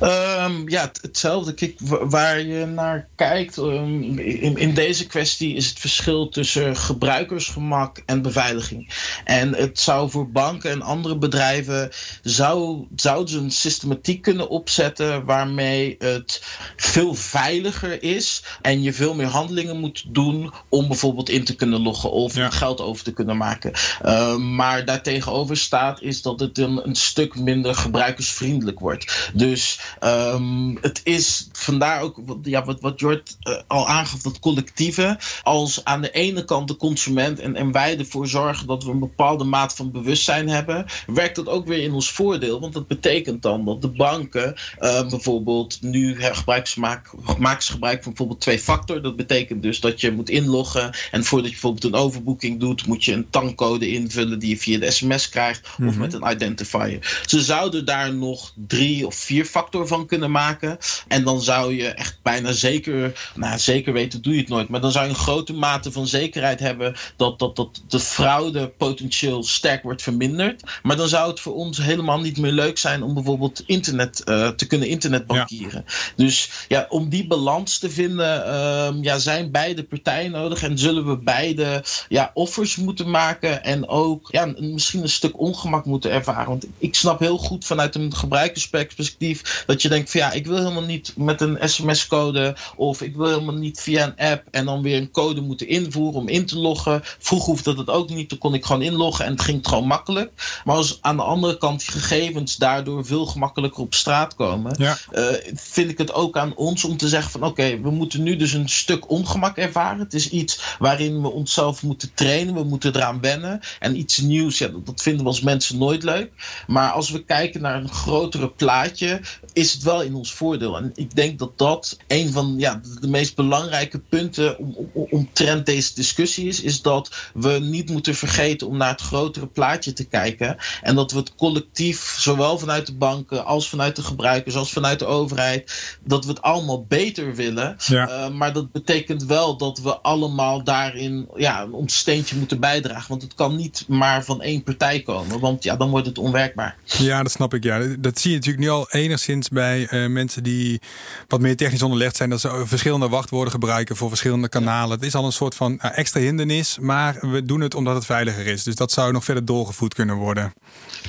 Um, 0.01 0.69
ja, 0.69 0.91
hetzelfde. 1.01 1.53
Kijk, 1.53 1.79
waar 2.09 2.39
je 2.41 2.65
naar 2.65 3.07
kijkt. 3.15 3.57
Um, 3.57 4.19
in, 4.19 4.57
in, 4.57 4.73
deze 4.73 5.07
kwestie 5.07 5.55
is 5.55 5.69
het 5.69 5.79
verschil 5.79 6.29
tussen 6.29 6.75
gebruikersgemak 6.75 8.01
en 8.05 8.21
beveiliging. 8.21 8.93
En 9.23 9.55
het 9.55 9.79
zou 9.79 10.09
voor 10.09 10.31
banken 10.31 10.71
en 10.71 10.81
andere 10.81 11.17
bedrijven. 11.17 11.89
Zou, 12.21 12.87
zouden 12.95 13.29
ze 13.29 13.39
een 13.39 13.51
systematiek 13.51 14.21
kunnen 14.21 14.49
opzetten. 14.49 15.25
waarmee 15.25 15.95
het 15.99 16.43
veel 16.75 17.13
veiliger 17.13 18.03
is. 18.03 18.43
en 18.61 18.81
je 18.81 18.93
veel 18.93 19.15
meer 19.15 19.27
handelingen 19.27 19.79
moet 19.79 20.05
doen. 20.07 20.53
om 20.69 20.87
bijvoorbeeld 20.87 21.29
in 21.29 21.43
te 21.43 21.55
kunnen 21.55 21.81
loggen 21.81 22.11
of 22.11 22.33
geld 22.49 22.81
over 22.81 23.03
te 23.03 23.13
kunnen 23.13 23.37
maken. 23.37 23.71
Um, 24.05 24.55
maar 24.55 24.85
daartegenover 24.85 25.57
staat 25.57 26.01
is 26.01 26.21
dat 26.21 26.39
het 26.39 26.57
een, 26.57 26.87
een 26.87 26.95
stuk 26.95 27.35
minder 27.35 27.75
gebruikersvriendelijk 27.75 28.79
wordt. 28.79 29.31
Dus 29.37 29.79
um, 30.03 30.77
het 30.81 31.01
is 31.03 31.47
vandaar 31.51 32.01
ook 32.01 32.21
ja, 32.43 32.65
wat, 32.65 32.81
wat 32.81 32.99
Jort 32.99 33.37
uh, 33.43 33.55
al 33.67 33.87
aangaf, 33.87 34.21
dat 34.21 34.39
collectieve. 34.39 35.19
Als 35.43 35.83
aan 35.83 36.01
de 36.01 36.11
ene 36.11 36.45
kant 36.45 36.67
de 36.67 36.75
consument 36.75 37.39
en, 37.39 37.55
en 37.55 37.71
wij 37.71 37.97
ervoor 37.97 38.27
zorgen 38.27 38.67
dat 38.67 38.83
we 38.83 38.91
een 38.91 38.99
bepaalde 38.99 39.43
maat 39.43 39.75
van 39.75 39.91
bewustzijn 39.91 40.49
hebben, 40.49 40.85
werkt 41.07 41.35
dat 41.35 41.47
ook 41.47 41.67
weer 41.67 41.83
in 41.83 41.93
ons 41.93 42.11
voordeel. 42.11 42.59
Want 42.59 42.73
dat 42.73 42.87
betekent 42.87 43.41
dan 43.41 43.65
dat 43.65 43.81
de 43.81 43.87
banken 43.87 44.55
uh, 44.79 45.09
bijvoorbeeld 45.09 45.81
nu 45.81 46.15
gebruik 46.23 46.75
maken, 46.75 47.19
maken 47.39 47.63
ze 47.63 47.71
gebruik 47.71 48.03
van 48.03 48.11
bijvoorbeeld 48.11 48.41
twee 48.41 48.59
factor. 48.59 49.01
Dat 49.01 49.15
betekent 49.15 49.63
dus 49.63 49.79
dat 49.79 50.01
je 50.01 50.11
moet 50.11 50.29
inloggen 50.29 50.91
en 51.11 51.23
voordat 51.23 51.47
je 51.47 51.51
bijvoorbeeld 51.51 51.83
een 51.83 51.99
overboeking 51.99 52.59
doet, 52.59 52.87
moet 52.87 53.05
je 53.05 53.13
een 53.13 53.29
tankcode 53.29 53.89
invullen 53.89 54.39
die 54.39 54.49
je 54.49 54.57
via 54.57 54.79
de 54.79 54.91
sms 54.91 55.29
krijgt 55.29 55.67
of 55.67 55.77
mhm. 55.77 55.99
met 55.99 56.13
een 56.13 56.31
identifier. 56.31 57.21
Ze 57.25 57.41
zouden 57.41 57.85
daar 57.85 58.13
nog 58.13 58.53
drie 58.67 59.05
of 59.05 59.15
vier 59.27 59.45
factor 59.45 59.87
van 59.87 60.05
kunnen 60.05 60.31
maken. 60.31 60.77
En 61.07 61.23
dan 61.23 61.41
zou 61.41 61.75
je 61.75 61.87
echt 61.87 62.19
bijna 62.21 62.51
zeker, 62.51 63.31
nou 63.35 63.59
zeker 63.59 63.93
weten 63.93 64.21
doe 64.21 64.33
je 64.33 64.39
het 64.39 64.49
nooit, 64.49 64.69
maar 64.69 64.81
dan 64.81 64.91
zou 64.91 65.05
je 65.05 65.09
een 65.09 65.17
grote 65.17 65.53
mate 65.53 65.91
van 65.91 66.07
zekerheid 66.07 66.59
hebben 66.59 66.95
dat, 67.15 67.39
dat, 67.39 67.55
dat 67.55 67.81
de 67.87 67.99
fraude 67.99 68.67
potentieel 68.67 69.43
sterk 69.43 69.83
wordt 69.83 70.01
verminderd. 70.01 70.63
Maar 70.83 70.95
dan 70.95 71.07
zou 71.07 71.29
het 71.29 71.39
voor 71.39 71.55
ons 71.55 71.77
helemaal 71.77 72.19
niet 72.19 72.37
meer 72.37 72.51
leuk 72.51 72.77
zijn 72.77 73.03
om 73.03 73.13
bijvoorbeeld 73.13 73.63
internet 73.65 74.21
uh, 74.25 74.47
te 74.47 74.67
kunnen 74.67 74.87
internetbankieren. 74.87 75.85
Dus 76.15 76.49
ja, 76.67 76.85
om 76.89 77.09
die 77.09 77.27
balans 77.27 77.77
te 77.79 77.89
vinden, 77.89 78.47
uh, 78.47 79.03
ja, 79.03 79.17
zijn 79.17 79.51
beide 79.51 79.83
partijen 79.83 80.31
nodig 80.31 80.63
en 80.63 80.77
zullen 80.77 81.07
we 81.07 81.17
beide 81.17 81.83
ja, 82.09 82.31
offers 82.33 82.75
moeten 82.75 83.09
maken 83.09 83.63
en 83.63 83.87
ook 83.87 84.27
ja, 84.31 84.53
misschien 84.59 85.01
een 85.01 85.09
stuk 85.09 85.39
ongemak 85.39 85.85
moeten 85.85 86.11
ervaren. 86.11 86.47
Want 86.47 86.65
ik 86.77 86.95
snap 86.95 87.19
heel 87.19 87.37
goed 87.37 87.65
vanuit 87.65 87.95
een 87.95 88.15
gebruikersperspectief 88.15 89.16
dat 89.65 89.81
je 89.81 89.89
denkt 89.89 90.11
van 90.11 90.19
ja, 90.19 90.31
ik 90.31 90.45
wil 90.45 90.57
helemaal 90.57 90.83
niet 90.83 91.13
met 91.15 91.41
een 91.41 91.57
sms-code 91.69 92.55
of 92.75 93.01
ik 93.01 93.15
wil 93.15 93.27
helemaal 93.27 93.55
niet 93.55 93.81
via 93.81 94.03
een 94.03 94.31
app 94.31 94.43
en 94.51 94.65
dan 94.65 94.81
weer 94.81 94.97
een 94.97 95.11
code 95.11 95.41
moeten 95.41 95.67
invoeren 95.67 96.19
om 96.19 96.27
in 96.27 96.45
te 96.45 96.57
loggen. 96.57 97.01
Vroeger 97.03 97.47
hoefde 97.47 97.75
dat 97.75 97.89
ook 97.89 98.09
niet, 98.09 98.29
dan 98.29 98.37
kon 98.37 98.53
ik 98.53 98.65
gewoon 98.65 98.81
inloggen 98.81 99.25
en 99.25 99.31
het 99.31 99.41
ging 99.41 99.67
gewoon 99.67 99.87
makkelijk. 99.87 100.61
Maar 100.65 100.75
als 100.75 100.97
aan 101.01 101.15
de 101.15 101.23
andere 101.23 101.57
kant 101.57 101.79
die 101.79 101.91
gegevens 101.91 102.55
daardoor 102.55 103.05
veel 103.05 103.25
gemakkelijker 103.25 103.83
op 103.83 103.93
straat 103.93 104.35
komen, 104.35 104.75
ja. 104.77 104.97
uh, 105.13 105.25
vind 105.53 105.89
ik 105.89 105.97
het 105.97 106.13
ook 106.13 106.37
aan 106.37 106.55
ons 106.55 106.83
om 106.83 106.97
te 106.97 107.07
zeggen 107.07 107.31
van 107.31 107.43
oké, 107.43 107.79
we 107.81 107.91
moeten 107.91 108.23
nu 108.23 108.35
dus 108.35 108.53
een 108.53 108.69
stuk 108.69 109.09
ongemak 109.09 109.57
ervaren. 109.57 109.99
Het 109.99 110.13
is 110.13 110.29
iets 110.29 110.75
waarin 110.79 111.21
we 111.21 111.31
onszelf 111.31 111.83
moeten 111.83 112.11
trainen, 112.13 112.53
we 112.53 112.63
moeten 112.63 112.95
eraan 112.95 113.21
wennen. 113.21 113.59
En 113.79 113.97
iets 113.97 114.17
nieuws, 114.17 114.57
ja, 114.57 114.69
dat 114.83 115.01
vinden 115.01 115.21
we 115.21 115.29
als 115.29 115.41
mensen 115.41 115.77
nooit 115.77 116.03
leuk. 116.03 116.31
Maar 116.67 116.91
als 116.91 117.09
we 117.09 117.23
kijken 117.23 117.61
naar 117.61 117.75
een 117.75 117.89
grotere 117.89 118.49
plaatje, 118.49 119.06
is 119.53 119.73
het 119.73 119.83
wel 119.83 120.01
in 120.01 120.15
ons 120.15 120.33
voordeel. 120.33 120.77
En 120.77 120.91
ik 120.95 121.15
denk 121.15 121.39
dat 121.39 121.57
dat 121.57 121.97
een 122.07 122.31
van 122.31 122.55
ja, 122.57 122.81
de 122.99 123.07
meest 123.07 123.35
belangrijke 123.35 123.99
punten 123.99 124.57
om, 124.57 124.75
om, 124.93 125.07
omtrent 125.09 125.65
deze 125.65 125.95
discussie 125.95 126.47
is. 126.47 126.61
Is 126.61 126.81
dat 126.81 127.31
we 127.33 127.59
niet 127.61 127.89
moeten 127.89 128.15
vergeten 128.15 128.67
om 128.67 128.77
naar 128.77 128.91
het 128.91 129.01
grotere 129.01 129.47
plaatje 129.47 129.93
te 129.93 130.05
kijken. 130.05 130.57
En 130.81 130.95
dat 130.95 131.11
we 131.11 131.17
het 131.17 131.35
collectief, 131.35 132.15
zowel 132.19 132.59
vanuit 132.59 132.85
de 132.85 132.93
banken 132.93 133.45
als 133.45 133.69
vanuit 133.69 133.95
de 133.95 134.01
gebruikers, 134.03 134.55
als 134.55 134.71
vanuit 134.71 134.99
de 134.99 135.05
overheid, 135.05 135.97
dat 136.03 136.25
we 136.25 136.29
het 136.31 136.41
allemaal 136.41 136.85
beter 136.85 137.35
willen. 137.35 137.77
Uh, 137.91 138.29
maar 138.29 138.53
dat 138.53 138.71
betekent 138.71 139.25
wel 139.25 139.57
dat 139.57 139.79
we 139.79 139.97
allemaal 139.97 140.63
daarin 140.63 141.27
ja, 141.35 141.67
ons 141.71 141.97
steentje 141.97 142.35
moeten 142.35 142.59
bijdragen. 142.59 143.09
Want 143.09 143.21
het 143.21 143.33
kan 143.33 143.55
niet 143.55 143.85
maar 143.87 144.23
van 144.23 144.41
één 144.41 144.63
partij 144.63 145.01
komen. 145.01 145.39
Want 145.39 145.63
ja, 145.63 145.75
dan 145.75 145.89
wordt 145.89 146.07
het 146.07 146.17
onwerkbaar. 146.17 146.75
Ja, 146.85 147.23
dat 147.23 147.31
snap 147.31 147.53
ik. 147.53 147.63
Ja. 147.63 147.95
Dat 147.99 148.19
zie 148.19 148.31
je 148.31 148.37
natuurlijk 148.37 148.63
nu 148.63 148.69
al 148.69 148.86
enigszins 148.89 149.49
bij 149.49 149.87
uh, 149.91 150.09
mensen 150.09 150.43
die 150.43 150.81
wat 151.27 151.39
meer 151.39 151.55
technisch 151.55 151.81
onderlegd 151.81 152.15
zijn. 152.15 152.29
Dat 152.29 152.41
ze 152.41 152.63
verschillende 152.65 153.09
wachtwoorden 153.09 153.51
gebruiken 153.51 153.95
voor 153.95 154.09
verschillende 154.09 154.49
kanalen. 154.49 154.95
Het 154.97 155.05
is 155.05 155.15
al 155.15 155.25
een 155.25 155.31
soort 155.31 155.55
van 155.55 155.71
uh, 155.71 155.97
extra 155.97 156.19
hindernis. 156.19 156.77
Maar 156.79 157.17
we 157.21 157.43
doen 157.43 157.61
het 157.61 157.75
omdat 157.75 157.95
het 157.95 158.05
veiliger 158.05 158.47
is. 158.47 158.63
Dus 158.63 158.75
dat 158.75 158.91
zou 158.91 159.11
nog 159.11 159.23
verder 159.23 159.45
doorgevoed 159.45 159.93
kunnen 159.93 160.15
worden. 160.15 160.53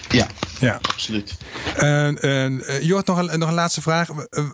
Ja, 0.08 0.26
ja. 0.60 0.78
absoluut. 0.82 1.36
Uh, 1.82 2.10
uh, 2.10 2.82
Jort, 2.82 3.06
nog 3.06 3.18
een, 3.18 3.38
nog 3.38 3.48
een 3.48 3.54
laatste 3.54 3.82
vraag. 3.82 4.08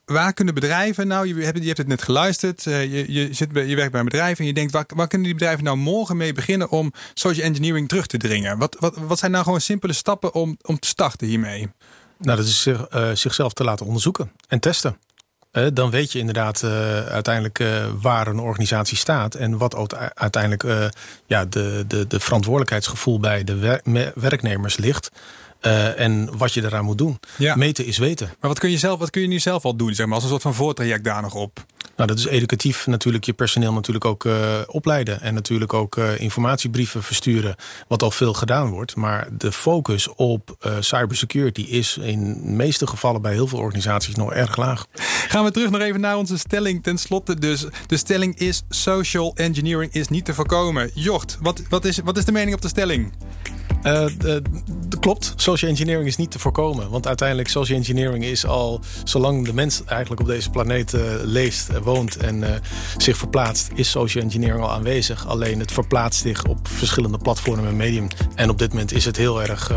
Waar 0.04 0.32
kunnen 0.32 0.54
bedrijven 0.54 1.06
nou, 1.06 1.28
je 1.28 1.44
hebt, 1.44 1.58
je 1.58 1.66
hebt 1.66 1.78
het 1.78 1.87
net 1.87 2.02
geluisterd, 2.02 2.62
je, 2.62 3.04
je, 3.08 3.28
zit 3.30 3.52
bij, 3.52 3.66
je 3.66 3.76
werkt 3.76 3.90
bij 3.90 4.00
een 4.00 4.08
bedrijf 4.08 4.38
en 4.38 4.44
je 4.44 4.52
denkt, 4.52 4.72
waar, 4.72 4.84
waar 4.94 5.08
kunnen 5.08 5.26
die 5.26 5.37
bedrijven 5.37 5.64
nou 5.64 5.76
morgen 5.76 6.16
mee 6.16 6.32
beginnen 6.32 6.70
om 6.70 6.92
social 7.14 7.46
engineering 7.46 7.88
terug 7.88 8.06
te 8.06 8.16
dringen? 8.16 8.58
Wat, 8.58 8.76
wat, 8.78 8.96
wat 8.96 9.18
zijn 9.18 9.30
nou 9.30 9.44
gewoon 9.44 9.60
simpele 9.60 9.92
stappen 9.92 10.34
om, 10.34 10.56
om 10.62 10.78
te 10.78 10.88
starten 10.88 11.26
hiermee? 11.26 11.68
Nou, 12.24 12.37
dat 12.37 12.46
is 12.46 12.62
zich, 12.62 12.94
uh, 12.94 13.10
zichzelf 13.12 13.52
te 13.52 13.64
laten 13.64 13.87
onderzoeken 13.87 14.32
en 14.48 14.60
testen. 14.60 14.98
Uh, 15.52 15.66
dan 15.72 15.90
weet 15.90 16.12
je 16.12 16.18
inderdaad 16.18 16.62
uh, 16.62 16.70
uiteindelijk 17.06 17.64
waar 18.00 18.26
een 18.26 18.38
organisatie 18.38 18.96
staat 18.96 19.34
en 19.34 19.58
wat 19.58 19.96
uiteindelijk 20.14 20.92
ja, 21.26 21.44
de, 21.44 21.84
de, 21.87 22.06
de 22.06 22.20
verantwoordelijkheidsgevoel 22.20 23.20
bij 23.20 23.44
de 23.44 23.54
wer 23.54 23.80
werknemers 24.14 24.76
ligt. 24.76 25.10
Uh, 25.66 26.00
en 26.00 26.37
wat 26.37 26.52
je 26.52 26.62
eraan 26.62 26.84
moet 26.84 26.98
doen. 26.98 27.18
Ja. 27.37 27.54
Meten 27.54 27.87
is 27.87 27.98
weten. 27.98 28.26
Maar 28.26 28.50
wat 28.50 28.58
kun, 28.58 28.70
je 28.70 28.78
zelf, 28.78 28.98
wat 28.98 29.10
kun 29.10 29.22
je 29.22 29.28
nu 29.28 29.38
zelf 29.38 29.64
al 29.64 29.76
doen, 29.76 29.94
zeg 29.94 30.06
maar, 30.06 30.14
als 30.14 30.24
een 30.24 30.30
soort 30.30 30.42
van 30.42 30.54
voortraject 30.54 31.04
daar 31.04 31.22
nog 31.22 31.34
op? 31.34 31.64
Nou, 31.96 32.09
dat 32.09 32.18
is 32.18 32.26
educatief 32.26 32.87
natuurlijk 32.87 33.24
je 33.24 33.33
personeel 33.33 33.72
natuurlijk 33.72 34.04
ook 34.04 34.24
uh, 34.24 34.61
opleiden. 34.66 35.20
En 35.20 35.35
natuurlijk 35.35 35.72
ook 35.72 35.96
uh, 35.96 36.20
informatiebrieven 36.20 37.02
versturen, 37.02 37.54
wat 37.88 38.02
al 38.02 38.11
veel 38.11 38.33
gedaan 38.33 38.70
wordt. 38.70 38.96
Maar 38.96 39.28
de 39.33 39.52
focus 39.52 40.09
op 40.09 40.57
uh, 40.66 40.76
cybersecurity 40.80 41.61
is 41.61 41.96
in 41.96 42.35
de 42.35 42.50
meeste 42.50 42.87
gevallen 42.87 43.22
bij 43.22 43.33
heel 43.33 43.46
veel 43.46 43.59
organisaties 43.59 44.14
nog 44.14 44.33
erg 44.33 44.57
laag. 44.57 44.87
Gaan 45.28 45.44
we 45.44 45.50
terug 45.50 45.70
nog 45.70 45.80
even 45.80 46.00
naar 46.00 46.16
onze 46.16 46.38
stelling. 46.38 46.83
Ten 46.83 46.98
slotte 46.98 47.38
dus, 47.38 47.66
de 47.87 47.96
stelling 47.96 48.38
is 48.38 48.62
social 48.68 49.33
engineering 49.35 49.92
is 49.92 50.09
niet 50.09 50.24
te 50.24 50.35
voorkomen. 50.35 50.90
Jort, 50.94 51.38
wat, 51.40 51.62
wat, 51.68 51.85
is, 51.85 51.98
wat 52.04 52.16
is 52.16 52.24
de 52.24 52.33
mening 52.33 52.54
op 52.54 52.62
de 52.62 52.68
stelling? 52.68 53.12
Uh, 53.85 54.07
klopt, 55.00 55.33
social 55.37 55.70
engineering 55.70 56.07
is 56.07 56.16
niet 56.16 56.30
te 56.30 56.38
voorkomen. 56.38 56.90
Want 56.90 57.07
uiteindelijk, 57.07 57.48
social 57.48 57.78
engineering 57.78 58.24
is 58.24 58.46
al 58.46 58.80
zolang 59.04 59.44
de 59.44 59.54
mens 59.54 59.85
eigenlijk 59.85 60.20
op 60.20 60.26
deze 60.26 60.50
planeet 60.50 60.92
uh, 60.92 61.00
leeft, 61.22 61.84
woont 61.85 62.16
en 62.16 62.37
uh, 62.37 62.49
zich 62.97 63.16
verplaatst, 63.16 63.70
is 63.75 63.90
social 63.90 64.25
engineering 64.25 64.62
al 64.62 64.73
aanwezig. 64.73 65.27
Alleen 65.27 65.59
het 65.59 65.73
verplaatst 65.73 66.20
zich 66.20 66.44
op 66.44 66.68
verschillende 66.68 67.18
platformen 67.18 67.66
en 67.66 67.77
medium. 67.77 68.09
En 68.35 68.51
op 68.51 68.59
dit 68.59 68.68
moment 68.68 68.92
is 68.92 69.05
het 69.05 69.16
heel 69.16 69.42
erg 69.42 69.73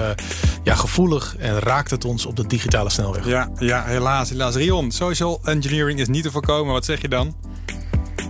ja, 0.63 0.75
gevoelig 0.75 1.35
en 1.39 1.59
raakt 1.59 1.91
het 1.91 2.05
ons 2.05 2.25
op 2.25 2.35
de 2.35 2.47
digitale 2.47 2.89
snelweg. 2.89 3.27
Ja, 3.27 3.51
ja 3.59 3.83
helaas, 3.83 4.29
helaas. 4.29 4.55
Rion, 4.55 4.91
social 4.91 5.39
engineering 5.43 5.99
is 5.99 6.07
niet 6.07 6.23
te 6.23 6.31
voorkomen. 6.31 6.73
Wat 6.73 6.85
zeg 6.85 7.01
je 7.01 7.07
dan? 7.07 7.35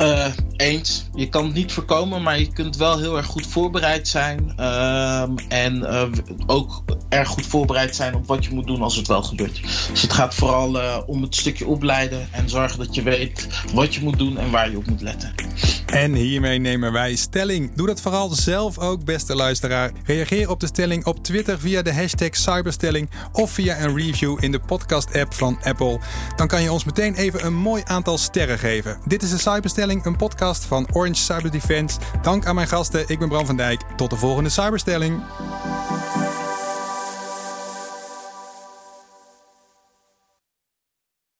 Uh, 0.02 0.26
eens. 0.58 1.06
Je 1.16 1.30
kan 1.30 1.46
het 1.46 1.54
niet 1.54 1.72
voorkomen, 1.72 2.22
maar 2.22 2.40
je 2.40 2.54
kunt 2.54 2.78
wel 2.78 3.00
heel 3.00 3.18
erg 3.18 3.26
goed 3.26 3.48
voorbereid 3.48 4.08
zijn. 4.08 4.54
Uh, 4.60 5.22
en 5.48 5.78
uh, 5.78 6.04
ook 6.46 6.84
erg 7.10 7.28
goed 7.28 7.46
voorbereid 7.46 7.96
zijn 7.96 8.16
op 8.16 8.28
wat 8.28 8.46
je 8.46 8.54
moet 8.54 8.68
doen 8.68 8.82
als 8.82 8.96
het 8.96 9.08
wel 9.08 9.24
gebeurt. 9.24 9.62
Dus 9.92 10.02
het 10.02 10.14
gaat 10.14 10.36
vooral 10.36 10.76
uh, 10.76 10.98
om 11.06 11.22
het 11.22 11.36
stukje 11.36 11.68
opleiden 11.68 12.28
en 12.32 12.50
zorgen 12.50 12.80
dat 12.80 12.96
je 12.96 13.04
weet 13.04 13.48
wat 13.74 13.96
je 13.96 14.04
moet 14.04 14.18
doen 14.18 14.38
en 14.38 14.52
waar 14.52 14.70
je 14.70 14.78
op 14.78 14.88
moet 14.88 15.02
letten. 15.02 15.34
En 15.86 16.14
hiermee 16.14 16.60
nemen 16.60 16.92
wij 16.92 17.16
stelling. 17.16 17.76
Doe 17.76 17.88
dat 17.88 18.02
vooral 18.02 18.30
zelf 18.30 18.80
ook, 18.80 19.06
beste 19.06 19.36
luisteraar. 19.36 19.92
Reageer 20.04 20.50
op 20.50 20.60
de 20.60 20.66
stelling 20.66 21.06
op 21.06 21.24
Twitter 21.24 21.60
via 21.60 21.82
de 21.82 21.94
hashtag 21.94 22.36
Cyberstelling 22.36 23.10
of 23.32 23.52
via 23.52 23.80
een 23.80 23.96
review 23.96 24.44
in 24.44 24.52
de 24.52 24.60
podcast-app 24.60 25.34
van 25.34 25.60
Apple. 25.64 26.00
Dan 26.36 26.48
kan 26.48 26.62
je 26.62 26.72
ons 26.72 26.84
meteen 26.84 27.16
even 27.16 27.46
een 27.46 27.56
mooi 27.56 27.82
aantal 27.86 28.18
sterren 28.18 28.60
geven. 28.60 28.98
Dit 29.06 29.24
is 29.24 29.30
de 29.30 29.38
een 29.88 30.16
podcast 30.16 30.66
van 30.66 30.88
Orange 30.92 31.16
Cyber 31.16 31.52
Defense. 31.52 32.00
Dank 32.22 32.46
aan 32.46 32.56
mijn 32.56 32.68
gasten. 32.68 33.04
Ik 33.08 33.20
ben 33.20 33.30
Bram 33.30 33.46
van 33.46 33.58
Dijk. 33.58 33.82
Tot 33.96 34.10
de 34.10 34.16
volgende 34.16 34.50
Cyberstelling. 34.50 35.22